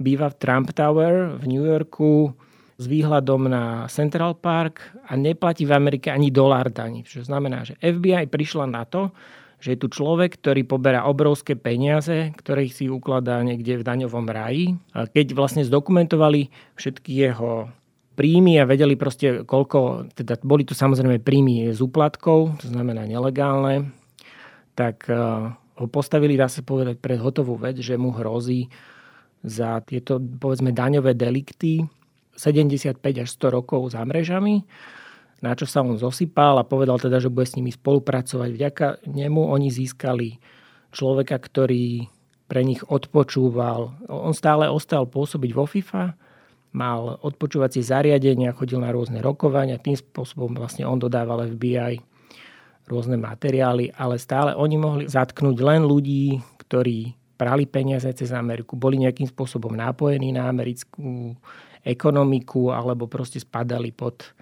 býva 0.00 0.32
v 0.32 0.38
Trump 0.40 0.72
Tower 0.72 1.36
v 1.36 1.44
New 1.44 1.64
Yorku, 1.68 2.32
s 2.78 2.86
výhľadom 2.86 3.50
na 3.50 3.90
Central 3.90 4.38
Park 4.38 4.80
a 5.10 5.18
neplatí 5.18 5.66
v 5.66 5.74
Amerike 5.74 6.14
ani 6.14 6.30
dolár 6.30 6.70
daní. 6.70 7.02
Čo 7.02 7.26
znamená, 7.26 7.66
že 7.66 7.74
FBI 7.82 8.30
prišla 8.30 8.70
na 8.70 8.86
to, 8.86 9.10
že 9.58 9.74
je 9.74 9.78
tu 9.82 9.88
človek, 9.90 10.38
ktorý 10.38 10.62
poberá 10.62 11.02
obrovské 11.10 11.58
peniaze, 11.58 12.30
ktoré 12.38 12.70
si 12.70 12.86
ukladá 12.86 13.42
niekde 13.42 13.82
v 13.82 13.86
daňovom 13.86 14.26
raji. 14.30 14.78
A 14.94 15.10
keď 15.10 15.34
vlastne 15.34 15.66
zdokumentovali 15.66 16.50
všetky 16.78 17.10
jeho 17.10 17.66
príjmy 18.14 18.62
a 18.62 18.68
vedeli 18.70 18.94
proste 18.94 19.42
koľko, 19.42 20.10
teda 20.14 20.38
boli 20.42 20.62
tu 20.62 20.78
samozrejme 20.78 21.22
príjmy 21.22 21.70
z 21.74 21.78
úplatkov, 21.82 22.58
to 22.62 22.66
znamená 22.70 23.06
nelegálne, 23.06 23.90
tak 24.78 25.06
eh, 25.10 25.18
ho 25.54 25.86
postavili, 25.90 26.38
dá 26.38 26.46
sa 26.46 26.62
povedať, 26.62 26.98
pred 26.98 27.18
hotovú 27.18 27.58
vec, 27.58 27.78
že 27.78 27.98
mu 27.98 28.14
hrozí 28.14 28.70
za 29.42 29.78
tieto, 29.86 30.18
povedzme, 30.18 30.74
daňové 30.74 31.14
delikty 31.14 31.86
75 32.34 32.98
až 33.02 33.28
100 33.38 33.54
rokov 33.54 33.94
za 33.94 34.02
mrežami 34.02 34.66
na 35.38 35.54
čo 35.54 35.66
sa 35.70 35.86
on 35.86 35.94
zosypal 35.94 36.58
a 36.58 36.66
povedal 36.66 36.98
teda, 36.98 37.22
že 37.22 37.30
bude 37.30 37.46
s 37.46 37.54
nimi 37.54 37.70
spolupracovať. 37.70 38.48
Vďaka 38.50 38.86
nemu 39.06 39.38
oni 39.38 39.68
získali 39.70 40.38
človeka, 40.90 41.38
ktorý 41.38 42.10
pre 42.48 42.64
nich 42.64 42.80
odpočúval. 42.82 44.08
On 44.08 44.32
stále 44.32 44.66
ostal 44.66 45.04
pôsobiť 45.06 45.50
vo 45.52 45.68
FIFA, 45.68 46.16
mal 46.72 47.20
odpočúvacie 47.22 47.84
zariadenia, 47.84 48.56
chodil 48.56 48.80
na 48.80 48.90
rôzne 48.90 49.20
rokovania, 49.20 49.80
tým 49.80 49.96
spôsobom 49.96 50.56
vlastne 50.56 50.88
on 50.88 50.98
dodával 50.98 51.44
FBI 51.48 52.00
rôzne 52.88 53.20
materiály, 53.20 53.92
ale 53.92 54.16
stále 54.16 54.56
oni 54.56 54.76
mohli 54.80 55.04
zatknúť 55.04 55.56
len 55.60 55.84
ľudí, 55.84 56.40
ktorí 56.64 57.12
prali 57.36 57.68
peniaze 57.68 58.08
cez 58.16 58.32
Ameriku, 58.32 58.74
boli 58.74 58.98
nejakým 58.98 59.28
spôsobom 59.28 59.76
nápojení 59.76 60.34
na 60.34 60.48
americkú 60.48 61.36
ekonomiku 61.84 62.74
alebo 62.74 63.06
proste 63.06 63.38
spadali 63.38 63.94
pod 63.94 64.34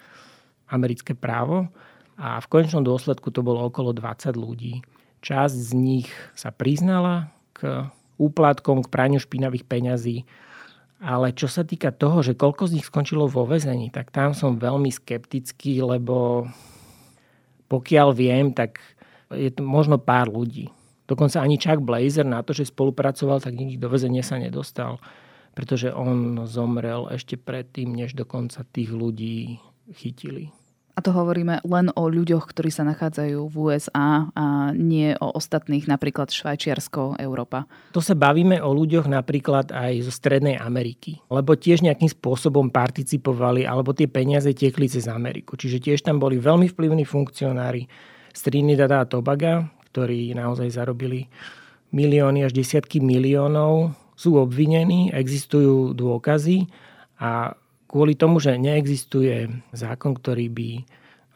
americké 0.70 1.14
právo 1.14 1.70
a 2.16 2.40
v 2.40 2.50
konečnom 2.50 2.82
dôsledku 2.82 3.30
to 3.30 3.44
bolo 3.44 3.66
okolo 3.68 3.92
20 3.92 4.34
ľudí. 4.34 4.82
Časť 5.20 5.54
z 5.54 5.70
nich 5.74 6.08
sa 6.32 6.54
priznala 6.54 7.34
k 7.56 7.88
úplatkom, 8.16 8.84
k 8.84 8.92
praniu 8.92 9.20
špinavých 9.20 9.68
peňazí, 9.68 10.24
ale 10.96 11.36
čo 11.36 11.44
sa 11.44 11.60
týka 11.60 11.92
toho, 11.92 12.24
že 12.24 12.32
koľko 12.32 12.72
z 12.72 12.80
nich 12.80 12.86
skončilo 12.88 13.28
vo 13.28 13.44
väzení, 13.44 13.92
tak 13.92 14.08
tam 14.08 14.32
som 14.32 14.56
veľmi 14.56 14.88
skeptický, 14.88 15.84
lebo 15.84 16.48
pokiaľ 17.68 18.08
viem, 18.16 18.54
tak 18.56 18.80
je 19.28 19.50
to 19.52 19.60
možno 19.60 20.00
pár 20.00 20.30
ľudí. 20.30 20.72
Dokonca 21.06 21.44
ani 21.44 21.60
Chuck 21.60 21.84
Blazer 21.84 22.26
na 22.26 22.42
to, 22.42 22.56
že 22.56 22.72
spolupracoval, 22.72 23.38
tak 23.38 23.54
nikdy 23.54 23.78
do 23.78 23.92
väzenia 23.92 24.24
sa 24.24 24.40
nedostal, 24.40 24.98
pretože 25.54 25.92
on 25.92 26.42
zomrel 26.48 27.06
ešte 27.12 27.38
predtým, 27.38 27.94
než 27.94 28.16
dokonca 28.16 28.66
tých 28.72 28.90
ľudí 28.90 29.60
chytili. 29.94 30.50
A 30.96 31.04
to 31.04 31.12
hovoríme 31.12 31.60
len 31.60 31.92
o 31.92 32.08
ľuďoch, 32.08 32.48
ktorí 32.48 32.72
sa 32.72 32.80
nachádzajú 32.88 33.52
v 33.52 33.54
USA 33.68 34.32
a 34.32 34.72
nie 34.72 35.12
o 35.20 35.28
ostatných, 35.28 35.84
napríklad 35.84 36.32
Švajčiarsko, 36.32 37.20
Európa. 37.20 37.68
To 37.92 38.00
sa 38.00 38.16
bavíme 38.16 38.64
o 38.64 38.72
ľuďoch 38.72 39.04
napríklad 39.04 39.76
aj 39.76 40.08
zo 40.08 40.12
Strednej 40.12 40.56
Ameriky, 40.56 41.20
lebo 41.28 41.52
tiež 41.52 41.84
nejakým 41.84 42.08
spôsobom 42.08 42.72
participovali, 42.72 43.68
alebo 43.68 43.92
tie 43.92 44.08
peniaze 44.08 44.48
tiekli 44.56 44.88
cez 44.88 45.04
Ameriku. 45.04 45.60
Čiže 45.60 45.84
tiež 45.84 46.00
tam 46.00 46.16
boli 46.16 46.40
veľmi 46.40 46.64
vplyvní 46.72 47.04
funkcionári 47.04 47.84
z 48.32 48.40
Trinidada 48.40 49.04
a 49.04 49.08
Tobaga, 49.08 49.68
ktorí 49.92 50.32
naozaj 50.32 50.80
zarobili 50.80 51.28
milióny 51.92 52.48
až 52.48 52.56
desiatky 52.56 53.04
miliónov, 53.04 53.92
sú 54.16 54.40
obvinení, 54.40 55.12
existujú 55.12 55.92
dôkazy 55.92 56.72
a 57.20 57.52
kvôli 57.96 58.12
tomu, 58.12 58.36
že 58.36 58.60
neexistuje 58.60 59.48
zákon, 59.72 60.12
ktorý 60.20 60.52
by 60.52 60.68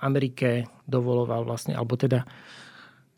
Amerike 0.04 0.68
dovoloval 0.84 1.48
vlastne, 1.48 1.72
alebo 1.72 1.96
teda 1.96 2.28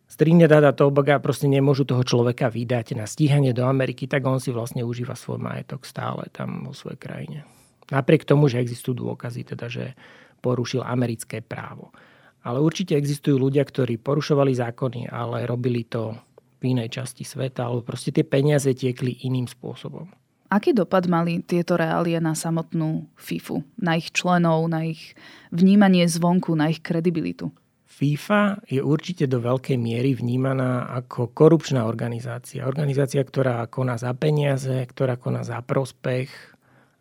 z 0.06 0.14
Trinidad 0.14 0.62
a 0.62 0.70
Tobaga 0.70 1.18
proste 1.18 1.50
nemôžu 1.50 1.82
toho 1.82 2.06
človeka 2.06 2.46
vydať 2.46 2.94
na 2.94 3.11
stíhanie 3.11 3.50
do 3.50 3.66
Ameriky, 3.66 4.06
tak 4.06 4.22
on 4.22 4.38
si 4.38 4.54
vlastne 4.54 4.87
užíva 4.87 5.18
svoj 5.18 5.42
majetok 5.42 5.82
stále 5.82 6.30
tam 6.30 6.70
vo 6.70 6.76
svojej 6.76 7.02
krajine. 7.02 7.42
Napriek 7.90 8.23
tomu, 8.23 8.47
že 8.47 8.62
existujú 8.62 9.10
dôkazy, 9.10 9.43
teda, 9.43 9.67
že 9.67 9.99
porušil 10.38 10.86
americké 10.86 11.43
právo. 11.43 11.90
Ale 12.47 12.62
určite 12.62 12.95
existujú 12.95 13.43
ľudia, 13.43 13.67
ktorí 13.67 13.99
porušovali 13.99 14.54
zákony, 14.54 15.10
ale 15.10 15.50
robili 15.50 15.82
to 15.82 16.14
v 16.62 16.78
inej 16.78 16.95
časti 16.95 17.26
sveta, 17.26 17.67
alebo 17.67 17.82
proste 17.82 18.14
tie 18.14 18.23
peniaze 18.23 18.71
tiekli 18.71 19.26
iným 19.26 19.50
spôsobom. 19.50 20.22
Aký 20.52 20.76
dopad 20.76 21.08
mali 21.08 21.41
tieto 21.41 21.80
reálie 21.80 22.21
na 22.21 22.36
samotnú 22.36 23.08
FIFU, 23.17 23.65
na 23.80 23.97
ich 23.97 24.12
členov, 24.12 24.69
na 24.69 24.84
ich 24.84 25.17
vnímanie 25.49 26.04
zvonku, 26.04 26.52
na 26.52 26.69
ich 26.69 26.84
kredibilitu? 26.84 27.49
FIFA 27.88 28.60
je 28.69 28.84
určite 28.84 29.25
do 29.32 29.41
veľkej 29.41 29.80
miery 29.80 30.12
vnímaná 30.12 30.93
ako 30.93 31.32
korupčná 31.32 31.88
organizácia. 31.88 32.69
Organizácia, 32.69 33.25
ktorá 33.25 33.65
koná 33.65 33.97
za 33.97 34.12
peniaze, 34.12 34.84
ktorá 34.84 35.17
koná 35.17 35.41
za 35.41 35.65
prospech 35.65 36.28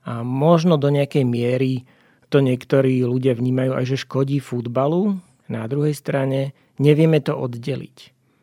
a 0.08 0.24
možno 0.24 0.80
do 0.80 0.88
nejakej 0.88 1.28
miery 1.28 1.84
to 2.32 2.40
niektorí 2.40 3.04
ľudia 3.04 3.36
vnímajú 3.36 3.76
aj, 3.76 3.84
že 3.84 4.04
škodí 4.08 4.40
futbalu. 4.40 5.20
Na 5.52 5.68
druhej 5.68 5.92
strane 5.92 6.56
nevieme 6.80 7.20
to 7.20 7.36
oddeliť. 7.36 7.98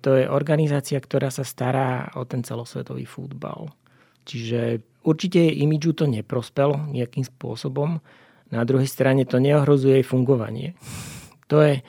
To 0.04 0.20
je 0.20 0.28
organizácia, 0.28 1.00
ktorá 1.00 1.32
sa 1.32 1.48
stará 1.48 2.12
o 2.12 2.28
ten 2.28 2.44
celosvetový 2.44 3.08
futbal. 3.08 3.72
Čiže 4.28 4.84
určite 5.00 5.40
imidžu 5.40 5.96
to 5.96 6.04
neprospelo 6.04 6.92
nejakým 6.92 7.24
spôsobom. 7.24 8.04
Na 8.52 8.62
druhej 8.68 8.88
strane 8.88 9.24
to 9.24 9.40
neohrozuje 9.40 10.00
jej 10.00 10.06
fungovanie. 10.06 10.76
To 11.48 11.64
je 11.64 11.80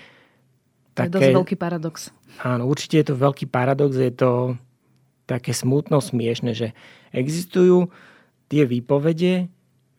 také... 0.96 1.12
To 1.12 1.20
je 1.20 1.36
dosť 1.36 1.38
veľký 1.44 1.56
paradox. 1.60 1.96
Áno, 2.40 2.72
určite 2.72 2.96
je 3.04 3.06
to 3.12 3.16
veľký 3.20 3.52
paradox. 3.52 4.00
Je 4.00 4.16
to 4.16 4.56
také 5.28 5.52
smutno 5.52 6.00
smiešne, 6.00 6.56
že 6.56 6.72
existujú 7.12 7.92
tie 8.50 8.66
výpovede, 8.66 9.46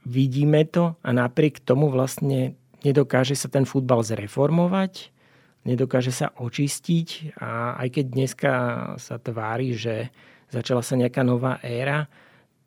vidíme 0.02 0.66
to 0.66 0.98
a 1.06 1.08
napriek 1.14 1.62
tomu 1.62 1.86
vlastne 1.86 2.58
nedokáže 2.82 3.38
sa 3.38 3.46
ten 3.46 3.62
futbal 3.62 4.02
zreformovať, 4.02 5.14
nedokáže 5.62 6.10
sa 6.10 6.34
očistiť 6.34 7.38
a 7.38 7.78
aj 7.78 7.88
keď 7.94 8.04
dneska 8.10 8.52
sa 8.98 9.22
tvári, 9.22 9.78
že 9.78 10.10
začala 10.50 10.82
sa 10.82 10.98
nejaká 10.98 11.22
nová 11.22 11.62
éra, 11.62 12.10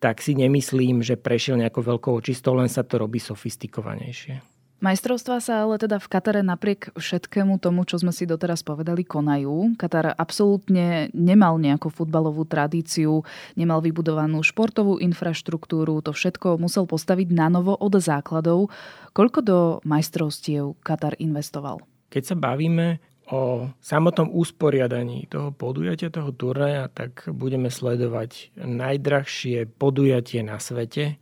tak 0.04 0.20
si 0.20 0.36
nemyslím, 0.36 1.00
že 1.00 1.16
prešiel 1.16 1.56
nejakou 1.56 1.80
veľkou 1.80 2.12
očistou, 2.12 2.52
len 2.52 2.68
sa 2.68 2.84
to 2.84 3.00
robí 3.00 3.16
sofistikovanejšie. 3.16 4.44
Majstrovstvá 4.84 5.40
sa 5.40 5.64
ale 5.64 5.80
teda 5.80 5.96
v 5.96 6.10
Katare 6.12 6.44
napriek 6.44 6.92
všetkému 6.92 7.56
tomu, 7.56 7.88
čo 7.88 7.96
sme 7.96 8.12
si 8.12 8.28
doteraz 8.28 8.60
povedali, 8.60 9.00
konajú. 9.00 9.80
Katar 9.80 10.12
absolútne 10.12 11.08
nemal 11.16 11.56
nejakú 11.56 11.88
futbalovú 11.88 12.44
tradíciu, 12.44 13.24
nemal 13.56 13.80
vybudovanú 13.80 14.44
športovú 14.44 15.00
infraštruktúru, 15.00 16.04
to 16.04 16.12
všetko 16.12 16.60
musel 16.60 16.84
postaviť 16.84 17.32
na 17.32 17.48
novo 17.48 17.72
od 17.72 17.96
základov. 17.96 18.68
Koľko 19.16 19.40
do 19.40 19.58
majstrovstiev 19.88 20.76
Katar 20.84 21.16
investoval? 21.16 21.80
Keď 22.12 22.22
sa 22.28 22.36
bavíme 22.36 23.00
o 23.32 23.72
samotnom 23.80 24.28
usporiadaní 24.28 25.24
toho 25.32 25.48
podujatia, 25.48 26.12
toho 26.12 26.32
turnaja, 26.32 26.92
tak 26.92 27.24
budeme 27.32 27.72
sledovať 27.72 28.52
najdrahšie 28.60 29.64
podujatie 29.80 30.44
na 30.44 30.60
svete 30.60 31.16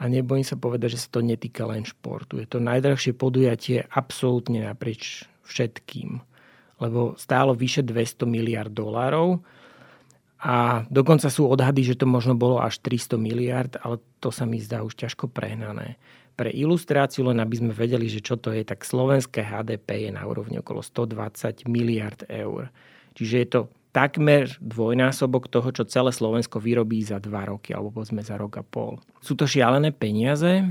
a 0.00 0.02
nebojím 0.08 0.46
sa 0.46 0.56
povedať, 0.56 0.96
že 0.96 1.02
sa 1.04 1.08
to 1.12 1.20
netýka 1.20 1.68
len 1.68 1.84
športu. 1.84 2.40
Je 2.40 2.48
to 2.48 2.64
najdrahšie 2.64 3.12
podujatie 3.12 3.84
absolútne 3.92 4.64
naprieč 4.64 5.28
všetkým, 5.44 6.24
lebo 6.80 7.12
stálo 7.20 7.52
vyše 7.52 7.84
200 7.84 8.24
miliard 8.24 8.72
dolárov 8.72 9.44
a 10.44 10.84
dokonca 10.92 11.32
sú 11.32 11.48
odhady, 11.48 11.88
že 11.88 11.96
to 11.96 12.04
možno 12.04 12.36
bolo 12.36 12.60
až 12.60 12.80
300 12.84 13.16
miliard, 13.16 13.72
ale 13.80 14.00
to 14.20 14.28
sa 14.28 14.44
mi 14.44 14.60
zdá 14.60 14.84
už 14.84 14.92
ťažko 14.96 15.32
prehnané. 15.32 15.96
Pre 16.34 16.50
ilustráciu, 16.50 17.30
len 17.30 17.38
aby 17.38 17.54
sme 17.62 17.72
vedeli, 17.72 18.10
že 18.10 18.18
čo 18.18 18.34
to 18.34 18.50
je, 18.50 18.66
tak 18.66 18.82
slovenské 18.82 19.46
HDP 19.46 20.08
je 20.08 20.10
na 20.10 20.26
úrovni 20.26 20.58
okolo 20.58 20.82
120 20.82 21.70
miliard 21.70 22.26
eur. 22.26 22.74
Čiže 23.14 23.36
je 23.38 23.48
to 23.48 23.60
takmer 23.94 24.50
dvojnásobok 24.58 25.46
toho, 25.46 25.70
čo 25.70 25.86
celé 25.86 26.10
Slovensko 26.10 26.58
vyrobí 26.58 26.98
za 27.06 27.22
dva 27.22 27.46
roky, 27.46 27.70
alebo 27.70 27.94
povedzme 27.94 28.26
za 28.26 28.34
rok 28.34 28.58
a 28.58 28.66
pol. 28.66 28.98
Sú 29.22 29.38
to 29.38 29.46
šialené 29.46 29.94
peniaze. 29.94 30.66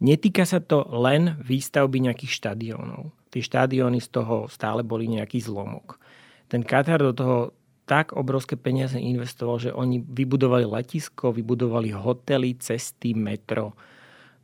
Netýka 0.00 0.48
sa 0.48 0.64
to 0.64 0.88
len 0.96 1.36
výstavby 1.44 2.00
nejakých 2.00 2.32
štadiónov. 2.32 3.12
Tie 3.28 3.44
štadióny 3.44 4.00
z 4.00 4.08
toho 4.08 4.48
stále 4.48 4.80
boli 4.80 5.04
nejaký 5.12 5.44
zlomok. 5.44 6.00
Ten 6.48 6.64
Katar 6.64 7.04
do 7.04 7.12
toho 7.12 7.38
tak 7.86 8.16
obrovské 8.16 8.58
peniaze 8.58 8.98
investoval, 8.98 9.62
že 9.62 9.70
oni 9.70 10.02
vybudovali 10.02 10.66
letisko, 10.66 11.30
vybudovali 11.30 11.94
hotely, 11.94 12.58
cesty, 12.58 13.14
metro, 13.14 13.76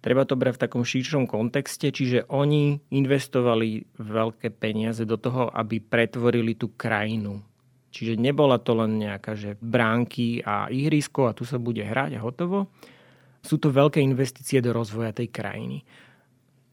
Treba 0.02 0.26
to 0.26 0.34
brať 0.34 0.58
v 0.58 0.62
takom 0.66 0.82
širšom 0.82 1.30
kontexte, 1.30 1.94
čiže 1.94 2.26
oni 2.26 2.90
investovali 2.90 3.86
veľké 4.02 4.50
peniaze 4.50 5.06
do 5.06 5.14
toho, 5.14 5.46
aby 5.46 5.78
pretvorili 5.78 6.58
tú 6.58 6.74
krajinu. 6.74 7.38
Čiže 7.94 8.18
nebola 8.18 8.58
to 8.58 8.74
len 8.74 8.98
nejaká, 8.98 9.38
že 9.38 9.54
bránky 9.62 10.42
a 10.42 10.66
ihrisko 10.66 11.30
a 11.30 11.36
tu 11.38 11.46
sa 11.46 11.62
bude 11.62 11.86
hrať 11.86 12.18
a 12.18 12.24
hotovo. 12.24 12.72
Sú 13.46 13.62
to 13.62 13.70
veľké 13.70 14.02
investície 14.02 14.58
do 14.58 14.74
rozvoja 14.74 15.14
tej 15.14 15.30
krajiny. 15.30 15.86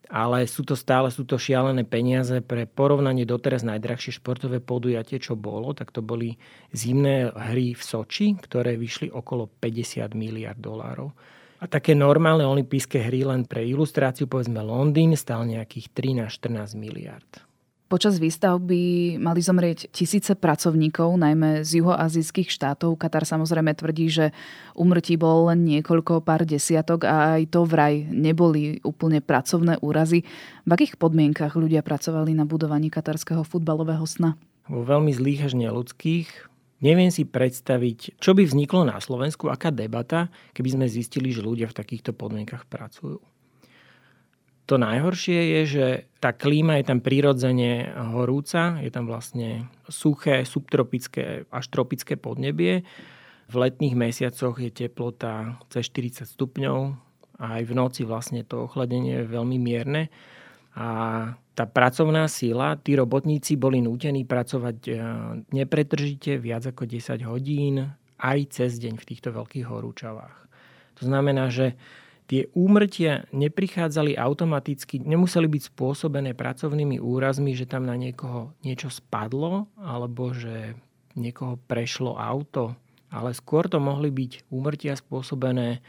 ale 0.10 0.50
sú 0.50 0.66
to 0.66 0.74
stále 0.74 1.14
sú 1.14 1.22
to 1.24 1.38
šialené 1.38 1.86
peniaze 1.86 2.42
pre 2.42 2.66
porovnanie 2.66 3.30
doteraz 3.30 3.62
najdrahšie 3.62 4.18
športové 4.18 4.58
podujatie, 4.58 5.22
čo 5.22 5.38
bolo, 5.38 5.78
tak 5.78 5.94
to 5.94 6.02
boli 6.02 6.34
zimné 6.74 7.30
hry 7.30 7.78
v 7.78 7.82
Soči, 7.86 8.34
ktoré 8.34 8.74
vyšli 8.74 9.14
okolo 9.14 9.46
50 9.62 10.18
miliard 10.18 10.58
dolárov. 10.58 11.14
A 11.60 11.68
také 11.68 11.92
normálne 11.92 12.48
olympijské 12.48 13.04
hry 13.04 13.28
len 13.28 13.44
pre 13.44 13.68
ilustráciu, 13.68 14.32
povedzme 14.32 14.64
Londýn, 14.64 15.12
stal 15.20 15.44
nejakých 15.44 15.92
13-14 15.92 16.80
miliard. 16.80 17.28
Počas 17.90 18.22
výstavby 18.22 19.18
mali 19.18 19.42
zomrieť 19.42 19.90
tisíce 19.90 20.38
pracovníkov, 20.38 21.10
najmä 21.10 21.66
z 21.66 21.82
juhoazijských 21.82 22.54
štátov. 22.54 22.94
Katar 23.02 23.26
samozrejme 23.26 23.74
tvrdí, 23.74 24.14
že 24.14 24.26
umrtí 24.78 25.18
bolo 25.18 25.50
len 25.50 25.66
niekoľko 25.66 26.22
pár 26.22 26.46
desiatok 26.46 27.10
a 27.10 27.42
aj 27.42 27.50
to 27.50 27.66
vraj 27.66 28.06
neboli 28.14 28.78
úplne 28.86 29.26
pracovné 29.26 29.82
úrazy. 29.82 30.22
V 30.64 30.72
akých 30.78 31.02
podmienkach 31.02 31.58
ľudia 31.58 31.82
pracovali 31.82 32.38
na 32.38 32.46
budovaní 32.46 32.94
katarského 32.94 33.42
futbalového 33.42 34.06
sna? 34.06 34.38
Vo 34.70 34.86
veľmi 34.86 35.10
zlých 35.10 35.50
až 35.50 35.58
neludských. 35.58 36.30
Neviem 36.80 37.12
si 37.12 37.28
predstaviť, 37.28 38.24
čo 38.24 38.32
by 38.32 38.48
vzniklo 38.48 38.88
na 38.88 39.04
Slovensku, 39.04 39.52
aká 39.52 39.68
debata, 39.68 40.32
keby 40.56 40.80
sme 40.80 40.86
zistili, 40.88 41.36
že 41.36 41.44
ľudia 41.44 41.68
v 41.68 41.76
takýchto 41.76 42.16
podmienkach 42.16 42.64
pracujú. 42.72 43.20
To 44.70 44.78
najhoršie 44.78 45.40
je, 45.60 45.62
že 45.66 45.86
tá 46.22 46.30
klíma 46.30 46.78
je 46.78 46.86
tam 46.94 47.02
prirodzene 47.02 47.90
horúca, 48.14 48.78
je 48.86 48.94
tam 48.94 49.10
vlastne 49.10 49.66
suché, 49.90 50.46
subtropické 50.46 51.50
až 51.50 51.66
tropické 51.74 52.16
podnebie. 52.16 52.86
V 53.50 53.56
letných 53.58 53.98
mesiacoch 53.98 54.62
je 54.62 54.70
teplota 54.70 55.58
cez 55.74 55.90
40 55.90 56.22
stupňov 56.30 56.78
a 57.42 57.46
aj 57.58 57.64
v 57.66 57.74
noci 57.74 58.06
vlastne 58.06 58.46
to 58.46 58.70
ochladenie 58.70 59.26
je 59.26 59.32
veľmi 59.34 59.58
mierne. 59.58 60.14
A 60.80 60.88
tá 61.60 61.68
pracovná 61.68 62.32
síla, 62.32 62.80
tí 62.80 62.96
robotníci 62.96 63.60
boli 63.60 63.84
nútení 63.84 64.24
pracovať 64.24 64.78
e, 64.88 64.92
nepretržite 65.52 66.40
viac 66.40 66.64
ako 66.72 66.88
10 66.88 67.20
hodín 67.28 67.84
aj 68.16 68.40
cez 68.48 68.80
deň 68.80 68.96
v 68.96 69.08
týchto 69.12 69.36
veľkých 69.36 69.68
horúčavách. 69.68 70.48
To 71.00 71.04
znamená, 71.04 71.52
že 71.52 71.76
tie 72.32 72.48
úmrtia 72.56 73.28
neprichádzali 73.36 74.16
automaticky, 74.16 75.04
nemuseli 75.04 75.52
byť 75.52 75.76
spôsobené 75.76 76.32
pracovnými 76.32 76.96
úrazmi, 76.96 77.52
že 77.60 77.68
tam 77.68 77.84
na 77.84 78.00
niekoho 78.00 78.56
niečo 78.64 78.88
spadlo 78.88 79.68
alebo 79.76 80.32
že 80.32 80.80
niekoho 81.20 81.60
prešlo 81.68 82.16
auto, 82.16 82.80
ale 83.12 83.36
skôr 83.36 83.68
to 83.68 83.84
mohli 83.84 84.16
byť 84.16 84.48
úmrtia 84.48 84.96
spôsobené 84.96 85.84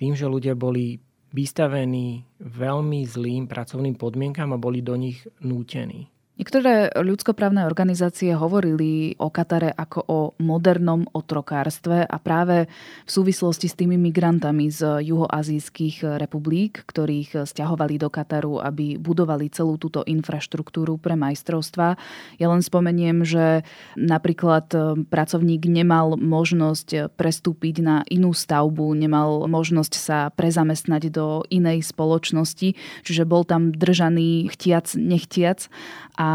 tým, 0.00 0.16
že 0.16 0.24
ľudia 0.24 0.56
boli 0.56 1.02
vystavení 1.30 2.26
veľmi 2.42 3.06
zlým 3.06 3.46
pracovným 3.46 3.94
podmienkam 3.94 4.54
a 4.54 4.58
boli 4.58 4.82
do 4.82 4.94
nich 4.98 5.24
nútení. 5.42 6.10
Niektoré 6.40 6.88
ľudskoprávne 6.96 7.68
organizácie 7.68 8.32
hovorili 8.32 9.12
o 9.20 9.28
Katare 9.28 9.76
ako 9.76 10.00
o 10.08 10.18
modernom 10.40 11.04
otrokárstve 11.12 12.08
a 12.08 12.16
práve 12.16 12.64
v 13.04 13.10
súvislosti 13.12 13.68
s 13.68 13.76
tými 13.76 14.00
migrantami 14.00 14.72
z 14.72 15.04
juhoazijských 15.04 16.16
republik, 16.16 16.88
ktorých 16.88 17.44
stiahovali 17.44 18.00
do 18.00 18.08
Kataru, 18.08 18.56
aby 18.56 18.96
budovali 18.96 19.52
celú 19.52 19.76
túto 19.76 20.00
infraštruktúru 20.00 20.96
pre 20.96 21.12
majstrovstva. 21.12 22.00
Ja 22.40 22.48
len 22.48 22.64
spomeniem, 22.64 23.20
že 23.20 23.60
napríklad 24.00 24.72
pracovník 25.12 25.68
nemal 25.68 26.16
možnosť 26.16 27.20
prestúpiť 27.20 27.84
na 27.84 28.00
inú 28.08 28.32
stavbu, 28.32 28.96
nemal 28.96 29.44
možnosť 29.44 29.92
sa 29.92 30.32
prezamestnať 30.32 31.12
do 31.12 31.44
inej 31.52 31.84
spoločnosti, 31.84 32.72
čiže 33.04 33.28
bol 33.28 33.44
tam 33.44 33.76
držaný 33.76 34.48
chtiac, 34.56 34.96
nechtiac 34.96 35.68
a 36.16 36.29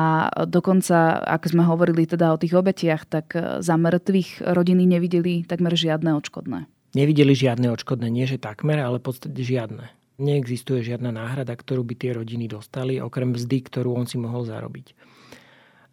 dokonca, 0.48 1.20
ak 1.22 1.52
sme 1.52 1.66
hovorili 1.68 2.08
teda 2.08 2.34
o 2.34 2.40
tých 2.40 2.56
obetiach, 2.56 3.04
tak 3.06 3.36
e, 3.36 3.60
za 3.60 3.76
mŕtvych 3.76 4.46
rodiny 4.46 4.84
nevideli 4.88 5.44
takmer 5.46 5.76
žiadne 5.76 6.16
odškodné. 6.18 6.66
Nevideli 6.96 7.36
žiadne 7.36 7.68
odškodné, 7.76 8.08
nie 8.08 8.24
že 8.24 8.40
takmer, 8.40 8.80
ale 8.80 9.04
v 9.04 9.06
podstate 9.12 9.36
žiadne. 9.36 9.92
Neexistuje 10.16 10.80
žiadna 10.80 11.12
náhrada, 11.12 11.52
ktorú 11.52 11.84
by 11.84 11.96
tie 12.00 12.16
rodiny 12.16 12.48
dostali, 12.48 13.04
okrem 13.04 13.36
mzdy, 13.36 13.68
ktorú 13.68 14.00
on 14.00 14.08
si 14.08 14.16
mohol 14.16 14.48
zarobiť. 14.48 14.96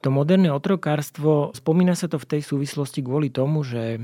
To 0.03 0.15
moderné 0.15 0.51
otrokárstvo, 0.55 1.51
spomína 1.55 1.99
sa 1.99 2.07
to 2.07 2.23
v 2.23 2.38
tej 2.38 2.43
súvislosti 2.47 3.03
kvôli 3.03 3.31
tomu, 3.35 3.67
že 3.67 4.03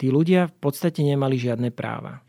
tí 0.00 0.08
ľudia 0.08 0.48
v 0.48 0.56
podstate 0.56 1.04
nemali 1.04 1.36
žiadne 1.36 1.68
práva. 1.68 2.24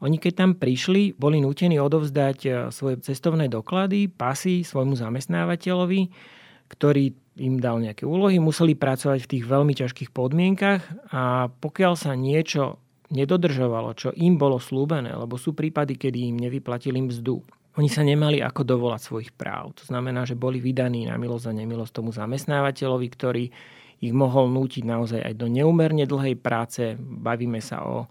Oni 0.00 0.16
keď 0.16 0.32
tam 0.32 0.50
prišli, 0.56 1.12
boli 1.12 1.44
nútení 1.44 1.76
odovzdať 1.76 2.38
e, 2.48 2.50
svoje 2.72 3.04
cestovné 3.04 3.52
doklady, 3.52 4.08
pasy 4.08 4.64
svojmu 4.64 4.96
zamestnávateľovi, 4.96 6.08
ktorý 6.70 7.12
im 7.40 7.58
dal 7.58 7.82
nejaké 7.82 8.06
úlohy, 8.06 8.38
museli 8.38 8.78
pracovať 8.78 9.26
v 9.26 9.30
tých 9.36 9.44
veľmi 9.48 9.74
ťažkých 9.74 10.10
podmienkach 10.14 10.82
a 11.10 11.48
pokiaľ 11.50 11.92
sa 11.98 12.14
niečo 12.14 12.78
nedodržovalo, 13.10 13.96
čo 13.98 14.14
im 14.14 14.38
bolo 14.38 14.62
slúbené, 14.62 15.10
lebo 15.10 15.34
sú 15.34 15.50
prípady, 15.56 15.98
kedy 15.98 16.30
im 16.30 16.38
nevyplatili 16.38 17.02
mzdu, 17.02 17.42
oni 17.78 17.86
sa 17.86 18.02
nemali 18.02 18.42
ako 18.42 18.66
dovolať 18.66 19.00
svojich 19.02 19.32
práv. 19.34 19.72
To 19.78 19.84
znamená, 19.86 20.26
že 20.26 20.34
boli 20.34 20.58
vydaní 20.58 21.06
na 21.06 21.14
milosť 21.14 21.50
a 21.50 21.58
nemilosť 21.58 21.92
tomu 21.94 22.10
zamestnávateľovi, 22.10 23.08
ktorý 23.08 23.44
ich 24.00 24.14
mohol 24.16 24.50
nútiť 24.50 24.82
naozaj 24.82 25.20
aj 25.22 25.34
do 25.38 25.46
neumerne 25.46 26.02
dlhej 26.02 26.34
práce. 26.40 26.98
Bavíme 26.98 27.62
sa 27.62 27.84
o 27.86 28.10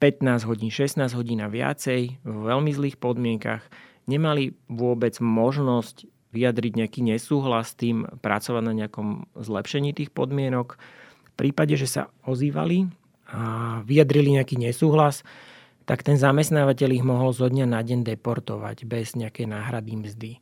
15 0.00 0.48
hodín, 0.48 0.70
16 0.70 1.10
hodín 1.18 1.42
a 1.44 1.50
viacej 1.50 2.22
v 2.22 2.36
veľmi 2.48 2.70
zlých 2.70 2.96
podmienkach, 2.96 3.66
nemali 4.06 4.56
vôbec 4.70 5.18
možnosť 5.18 6.06
vyjadriť 6.32 6.72
nejaký 6.84 7.00
nesúhlas 7.04 7.72
s 7.72 7.78
tým, 7.78 8.04
pracovať 8.20 8.62
na 8.64 8.74
nejakom 8.84 9.30
zlepšení 9.36 9.96
tých 9.96 10.12
podmienok. 10.12 10.76
V 10.76 11.32
prípade, 11.38 11.78
že 11.78 11.88
sa 11.88 12.02
ozývali 12.26 12.90
a 13.28 13.40
vyjadrili 13.84 14.40
nejaký 14.40 14.56
nesúhlas, 14.60 15.24
tak 15.88 16.04
ten 16.04 16.20
zamestnávateľ 16.20 16.88
ich 16.92 17.04
mohol 17.04 17.32
zo 17.32 17.48
dňa 17.48 17.64
na 17.64 17.80
deň 17.80 18.04
deportovať 18.04 18.84
bez 18.84 19.16
nejakej 19.16 19.48
náhrady 19.48 19.92
mzdy. 19.96 20.32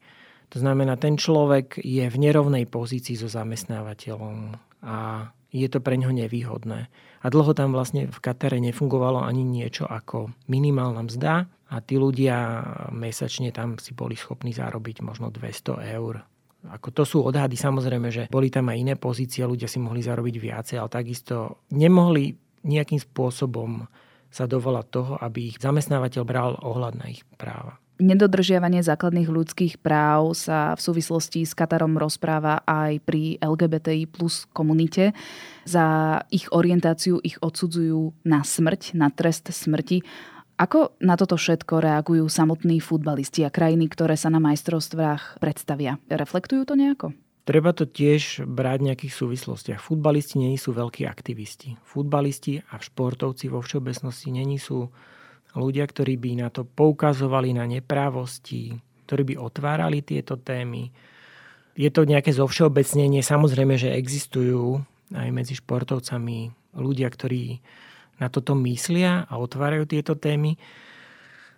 To 0.55 0.63
znamená, 0.63 0.95
ten 0.99 1.19
človek 1.19 1.79
je 1.83 2.07
v 2.07 2.17
nerovnej 2.19 2.67
pozícii 2.67 3.19
so 3.19 3.27
zamestnávateľom 3.27 4.59
a 4.87 5.31
je 5.51 5.67
to 5.71 5.79
pre 5.79 5.95
ňo 5.97 6.11
nevýhodné. 6.11 6.81
A 7.23 7.27
dlho 7.27 7.53
tam 7.55 7.75
vlastne 7.75 8.07
v 8.11 8.19
Katare 8.23 8.59
nefungovalo 8.63 9.23
ani 9.23 9.43
niečo 9.43 9.87
ako 9.87 10.31
minimálna 10.51 11.07
mzda 11.07 11.47
a 11.47 11.77
tí 11.83 11.99
ľudia 11.99 12.63
mesačne 12.95 13.51
tam 13.51 13.79
si 13.83 13.95
boli 13.95 14.15
schopní 14.15 14.55
zarobiť 14.55 15.03
možno 15.03 15.35
200 15.35 15.97
eur. 15.99 16.23
Ako 16.67 16.91
to 16.91 17.03
sú 17.07 17.19
odhady, 17.23 17.55
samozrejme, 17.55 18.09
že 18.11 18.27
boli 18.27 18.51
tam 18.51 18.71
aj 18.71 18.79
iné 18.79 18.95
pozície, 18.99 19.47
ľudia 19.47 19.71
si 19.71 19.79
mohli 19.79 20.03
zarobiť 20.03 20.35
viacej, 20.35 20.77
ale 20.83 20.91
takisto 20.91 21.63
nemohli 21.71 22.35
nejakým 22.67 22.99
spôsobom 22.99 23.87
sa 24.27 24.51
dovolať 24.51 24.87
toho, 24.91 25.15
aby 25.23 25.55
ich 25.55 25.63
zamestnávateľ 25.63 26.23
bral 26.27 26.59
ohľad 26.59 26.99
na 26.99 27.07
ich 27.15 27.23
práva. 27.39 27.79
Nedodržiavanie 27.97 28.85
základných 28.85 29.33
ľudských 29.33 29.81
práv 29.81 30.37
sa 30.37 30.77
v 30.77 30.81
súvislosti 30.85 31.49
s 31.49 31.57
Katarom 31.57 31.97
rozpráva 31.97 32.61
aj 32.69 33.01
pri 33.01 33.41
LGBTI 33.41 34.05
plus 34.05 34.45
komunite. 34.53 35.17
Za 35.65 36.21
ich 36.29 36.53
orientáciu 36.53 37.17
ich 37.25 37.41
odsudzujú 37.41 38.13
na 38.29 38.45
smrť, 38.45 38.93
na 38.93 39.09
trest 39.09 39.49
smrti. 39.49 40.05
Ako 40.61 41.01
na 41.01 41.17
toto 41.17 41.41
všetko 41.41 41.81
reagujú 41.81 42.29
samotní 42.29 42.85
futbalisti 42.85 43.49
a 43.49 43.53
krajiny, 43.53 43.89
ktoré 43.89 44.21
sa 44.21 44.29
na 44.29 44.45
majstrovstvách 44.45 45.41
predstavia? 45.41 45.97
Reflektujú 46.13 46.69
to 46.69 46.77
nejako? 46.77 47.17
Treba 47.49 47.73
to 47.73 47.89
tiež 47.89 48.45
brať 48.45 48.79
v 48.83 48.87
nejakých 48.93 49.15
súvislostiach. 49.15 49.81
Futbalisti 49.81 50.37
nie 50.37 50.59
sú 50.61 50.77
veľkí 50.77 51.09
aktivisti. 51.09 51.81
Futbalisti 51.81 52.61
a 52.61 52.77
športovci 52.77 53.49
vo 53.49 53.65
všeobecnosti 53.65 54.35
není 54.35 54.61
sú 54.61 54.93
ľudia, 55.57 55.89
ktorí 55.89 56.21
by 56.21 56.31
na 56.47 56.49
to 56.53 56.69
poukazovali 56.69 57.57
na 57.57 57.65
neprávosti, 57.65 58.77
ktorí 59.09 59.33
by 59.33 59.35
otvárali 59.41 60.05
tieto 60.05 60.37
témy. 60.37 60.93
Je 61.77 61.89
to 61.89 62.05
nejaké 62.05 62.33
zovšeobecnenie. 62.33 63.25
Samozrejme, 63.25 63.81
že 63.81 63.97
existujú 63.97 64.85
aj 65.17 65.29
medzi 65.33 65.57
športovcami 65.57 66.53
ľudia, 66.77 67.09
ktorí 67.09 67.61
na 68.21 68.29
toto 68.33 68.57
myslia 68.65 69.25
a 69.29 69.37
otvárajú 69.37 69.89
tieto 69.89 70.17
témy. 70.17 70.57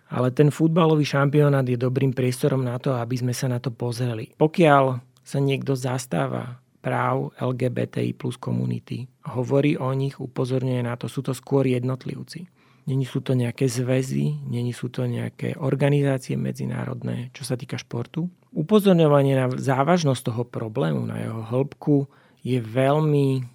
Ale 0.09 0.33
ten 0.33 0.49
futbalový 0.49 1.05
šampionát 1.05 1.63
je 1.63 1.77
dobrým 1.77 2.17
priestorom 2.17 2.65
na 2.65 2.81
to, 2.81 2.97
aby 2.97 3.15
sme 3.15 3.33
sa 3.35 3.45
na 3.45 3.61
to 3.61 3.69
pozreli. 3.69 4.33
Pokiaľ 4.35 4.97
sa 5.21 5.37
niekto 5.37 5.77
zastáva 5.77 6.57
práv 6.81 7.29
LGBTI 7.37 8.17
plus 8.17 8.39
komunity, 8.39 9.05
hovorí 9.29 9.77
o 9.77 9.93
nich, 9.93 10.17
upozorňuje 10.17 10.81
na 10.81 10.97
to, 10.97 11.05
sú 11.05 11.21
to 11.21 11.35
skôr 11.37 11.67
jednotlivci. 11.69 12.49
Není 12.89 13.05
sú 13.05 13.21
to 13.21 13.37
nejaké 13.37 13.69
zväzy, 13.69 14.49
není 14.49 14.73
sú 14.73 14.89
to 14.89 15.05
nejaké 15.05 15.53
organizácie 15.61 16.33
medzinárodné, 16.33 17.29
čo 17.37 17.45
sa 17.45 17.53
týka 17.53 17.77
športu. 17.77 18.25
Upozorňovanie 18.49 19.37
na 19.37 19.45
závažnosť 19.45 20.33
toho 20.33 20.43
problému, 20.49 21.05
na 21.05 21.21
jeho 21.21 21.45
hĺbku 21.45 22.09
je 22.41 22.57
veľmi, 22.57 23.45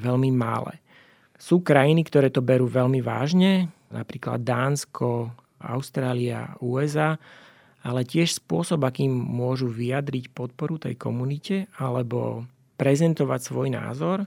veľmi 0.00 0.30
malé. 0.32 0.80
Sú 1.36 1.60
krajiny, 1.60 2.00
ktoré 2.08 2.32
to 2.32 2.40
berú 2.40 2.64
veľmi 2.64 3.04
vážne, 3.04 3.68
napríklad 3.92 4.40
Dánsko, 4.40 5.36
Austrália, 5.60 6.56
USA, 6.64 7.20
ale 7.84 8.08
tiež 8.08 8.40
spôsob, 8.40 8.88
akým 8.88 9.12
môžu 9.12 9.68
vyjadriť 9.68 10.32
podporu 10.32 10.80
tej 10.80 10.96
komunite 10.96 11.68
alebo 11.76 12.48
prezentovať 12.80 13.40
svoj 13.52 13.68
názor 13.68 14.24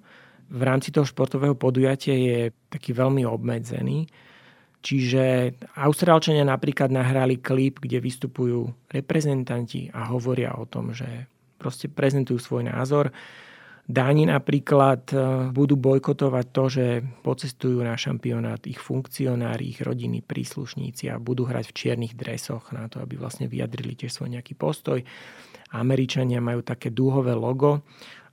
v 0.52 0.62
rámci 0.67 0.91
toho 0.91 1.08
športového 1.08 1.56
podujatia 1.56 2.12
je 2.12 2.39
taký 2.67 2.91
veľmi 2.91 3.24
obmedzený. 3.24 4.04
Čiže 4.82 5.56
Austrálčania 5.78 6.41
napríklad 6.41 6.89
nahrali 6.89 7.38
klip, 7.38 7.78
kde 7.86 8.02
vystupujú 8.02 8.89
reprezentanti 8.89 9.94
a 9.94 10.10
hovoria 10.10 10.58
o 10.58 10.65
tom, 10.65 10.89
že 10.89 11.30
proste 11.62 11.86
prezentujú 11.86 12.41
svoj 12.41 12.74
názor. 12.74 13.13
Dáni 13.86 14.26
napríklad 14.26 15.10
e, 15.13 15.15
budú 15.54 15.78
bojkotovať 15.78 16.46
to, 16.54 16.63
že 16.70 16.86
pocestujú 17.22 17.82
na 17.86 17.94
šampionát 17.94 18.62
ich 18.65 18.82
funkcionári, 18.82 19.74
ich 19.74 19.82
rodiny, 19.82 20.26
príslušníci 20.26 21.13
a 21.13 21.22
budú 21.22 21.46
hrať 21.46 21.70
v 21.70 21.76
čiernych 21.78 22.13
dresoch 22.17 22.74
na 22.74 22.89
to, 22.89 23.02
aby 23.02 23.17
vlastne 23.22 23.46
vyjadrili 23.46 23.94
tiež 23.94 24.17
svoj 24.17 24.34
nejaký 24.34 24.58
postoj. 24.58 25.02
Američania 25.78 26.41
majú 26.41 26.65
také 26.65 26.89
dúhové 26.89 27.38
logo, 27.38 27.86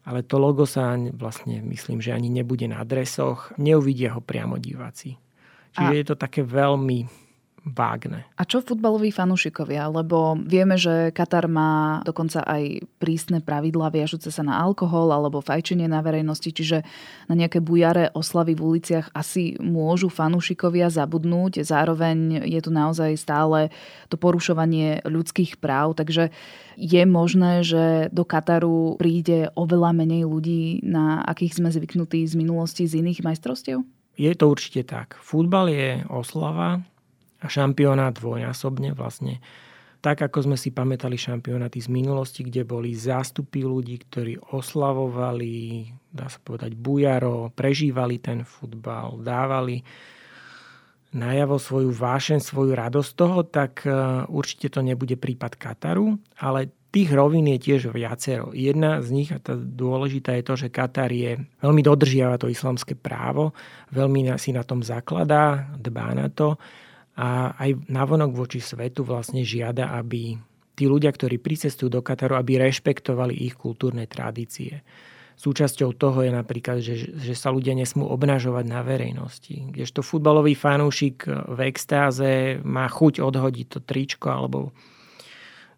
ale 0.08 0.24
to 0.24 0.40
logo 0.40 0.64
sa 0.64 0.96
vlastne 0.96 1.60
myslím, 1.60 2.00
že 2.00 2.16
ani 2.16 2.32
nebude 2.32 2.64
na 2.64 2.80
dresoch. 2.84 3.52
Neuvidia 3.60 4.16
ho 4.16 4.24
priamo 4.24 4.56
diváci. 4.56 5.27
Čiže 5.76 5.94
a... 5.94 5.98
je 5.98 6.06
to 6.06 6.16
také 6.16 6.40
veľmi 6.46 7.28
vágne. 7.72 8.24
A 8.36 8.42
čo 8.48 8.64
futbaloví 8.64 9.12
fanúšikovia? 9.12 9.88
Lebo 9.88 10.36
vieme, 10.40 10.80
že 10.80 11.12
Katar 11.12 11.46
má 11.50 12.00
dokonca 12.04 12.44
aj 12.44 12.84
prísne 12.96 13.44
pravidlá 13.44 13.92
viažúce 13.92 14.32
sa 14.32 14.42
na 14.44 14.56
alkohol 14.56 15.12
alebo 15.12 15.44
fajčenie 15.44 15.86
na 15.88 16.00
verejnosti, 16.00 16.48
čiže 16.48 16.84
na 17.28 17.34
nejaké 17.36 17.60
bujare 17.60 18.10
oslavy 18.16 18.56
v 18.56 18.64
uliciach 18.64 19.12
asi 19.12 19.56
môžu 19.60 20.08
fanúšikovia 20.08 20.88
zabudnúť. 20.88 21.64
Zároveň 21.64 22.48
je 22.48 22.60
tu 22.62 22.70
naozaj 22.72 23.16
stále 23.20 23.68
to 24.08 24.16
porušovanie 24.16 25.04
ľudských 25.04 25.60
práv, 25.60 25.98
takže 25.98 26.32
je 26.78 27.02
možné, 27.04 27.66
že 27.66 28.08
do 28.14 28.22
Kataru 28.22 28.96
príde 28.96 29.50
oveľa 29.58 29.90
menej 29.92 30.24
ľudí, 30.24 30.80
na 30.86 31.20
akých 31.26 31.58
sme 31.58 31.68
zvyknutí 31.74 32.22
z 32.22 32.38
minulosti 32.38 32.86
z 32.86 33.02
iných 33.02 33.26
majstrovstiev? 33.26 33.82
Je 34.18 34.34
to 34.34 34.50
určite 34.50 34.82
tak. 34.90 35.14
Futbal 35.22 35.70
je 35.70 36.02
oslava, 36.10 36.82
a 37.38 37.46
šampionát 37.46 38.14
dvojnásobne 38.18 38.94
vlastne. 38.94 39.38
Tak 39.98 40.30
ako 40.30 40.46
sme 40.46 40.56
si 40.58 40.70
pamätali 40.70 41.18
šampionáty 41.18 41.82
z 41.82 41.90
minulosti, 41.90 42.46
kde 42.46 42.62
boli 42.62 42.94
zástupy 42.94 43.66
ľudí, 43.66 43.98
ktorí 44.06 44.38
oslavovali, 44.54 45.86
dá 46.14 46.30
sa 46.30 46.38
povedať, 46.38 46.78
bujaro, 46.78 47.50
prežívali 47.50 48.22
ten 48.22 48.46
futbal, 48.46 49.18
dávali 49.18 49.82
najavo 51.08 51.58
svoju 51.58 51.90
vášen, 51.90 52.38
svoju 52.38 52.78
radosť 52.78 53.10
toho, 53.16 53.38
tak 53.42 53.82
e, 53.88 53.90
určite 54.28 54.70
to 54.70 54.84
nebude 54.84 55.18
prípad 55.18 55.56
Kataru, 55.56 56.14
ale 56.38 56.77
tých 56.88 57.12
rovín 57.12 57.44
je 57.52 57.58
tiež 57.60 57.92
viacero. 57.92 58.50
Jedna 58.56 59.04
z 59.04 59.08
nich, 59.12 59.28
a 59.28 59.38
tá 59.38 59.52
dôležitá 59.56 60.32
je 60.40 60.44
to, 60.44 60.54
že 60.56 60.72
Katar 60.72 61.12
je, 61.12 61.36
veľmi 61.60 61.82
dodržiava 61.84 62.40
to 62.40 62.48
islamské 62.48 62.96
právo, 62.96 63.52
veľmi 63.92 64.32
si 64.40 64.56
na 64.56 64.64
tom 64.64 64.80
zakladá, 64.80 65.68
dbá 65.76 66.16
na 66.16 66.32
to 66.32 66.56
a 67.18 67.52
aj 67.58 67.90
navonok 67.90 68.30
voči 68.32 68.62
svetu 68.62 69.02
vlastne 69.02 69.42
žiada, 69.42 69.92
aby 69.98 70.38
tí 70.78 70.84
ľudia, 70.86 71.10
ktorí 71.10 71.42
pricestujú 71.42 71.90
do 71.90 72.00
Kataru, 72.00 72.38
aby 72.38 72.62
rešpektovali 72.62 73.34
ich 73.34 73.58
kultúrne 73.58 74.06
tradície. 74.06 74.86
Súčasťou 75.38 75.94
toho 75.94 76.26
je 76.26 76.34
napríklad, 76.34 76.82
že, 76.82 77.14
že 77.14 77.34
sa 77.34 77.54
ľudia 77.54 77.74
nesmú 77.74 78.06
obnažovať 78.10 78.64
na 78.66 78.82
verejnosti. 78.82 79.70
Kdežto 79.70 80.02
futbalový 80.02 80.58
fanúšik 80.58 81.30
v 81.30 81.58
extáze 81.66 82.58
má 82.62 82.90
chuť 82.90 83.22
odhodiť 83.22 83.66
to 83.70 83.78
tričko 83.82 84.34
alebo 84.34 84.74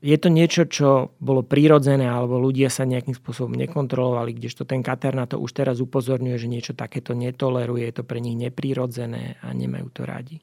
je 0.01 0.17
to 0.17 0.33
niečo, 0.33 0.65
čo 0.65 1.13
bolo 1.21 1.45
prirodzené 1.45 2.09
alebo 2.09 2.41
ľudia 2.41 2.73
sa 2.73 2.89
nejakým 2.89 3.13
spôsobom 3.13 3.53
nekontrolovali, 3.53 4.33
kdežto 4.33 4.65
ten 4.65 4.81
Katar 4.81 5.13
na 5.13 5.29
to 5.29 5.37
už 5.37 5.53
teraz 5.53 5.77
upozorňuje, 5.85 6.37
že 6.41 6.49
niečo 6.49 6.73
takéto 6.73 7.13
netoleruje, 7.13 7.85
je 7.85 7.95
to 8.01 8.05
pre 8.09 8.17
nich 8.25 8.33
neprirodzené 8.41 9.37
a 9.45 9.53
nemajú 9.53 9.93
to 9.93 10.09
radi. 10.09 10.41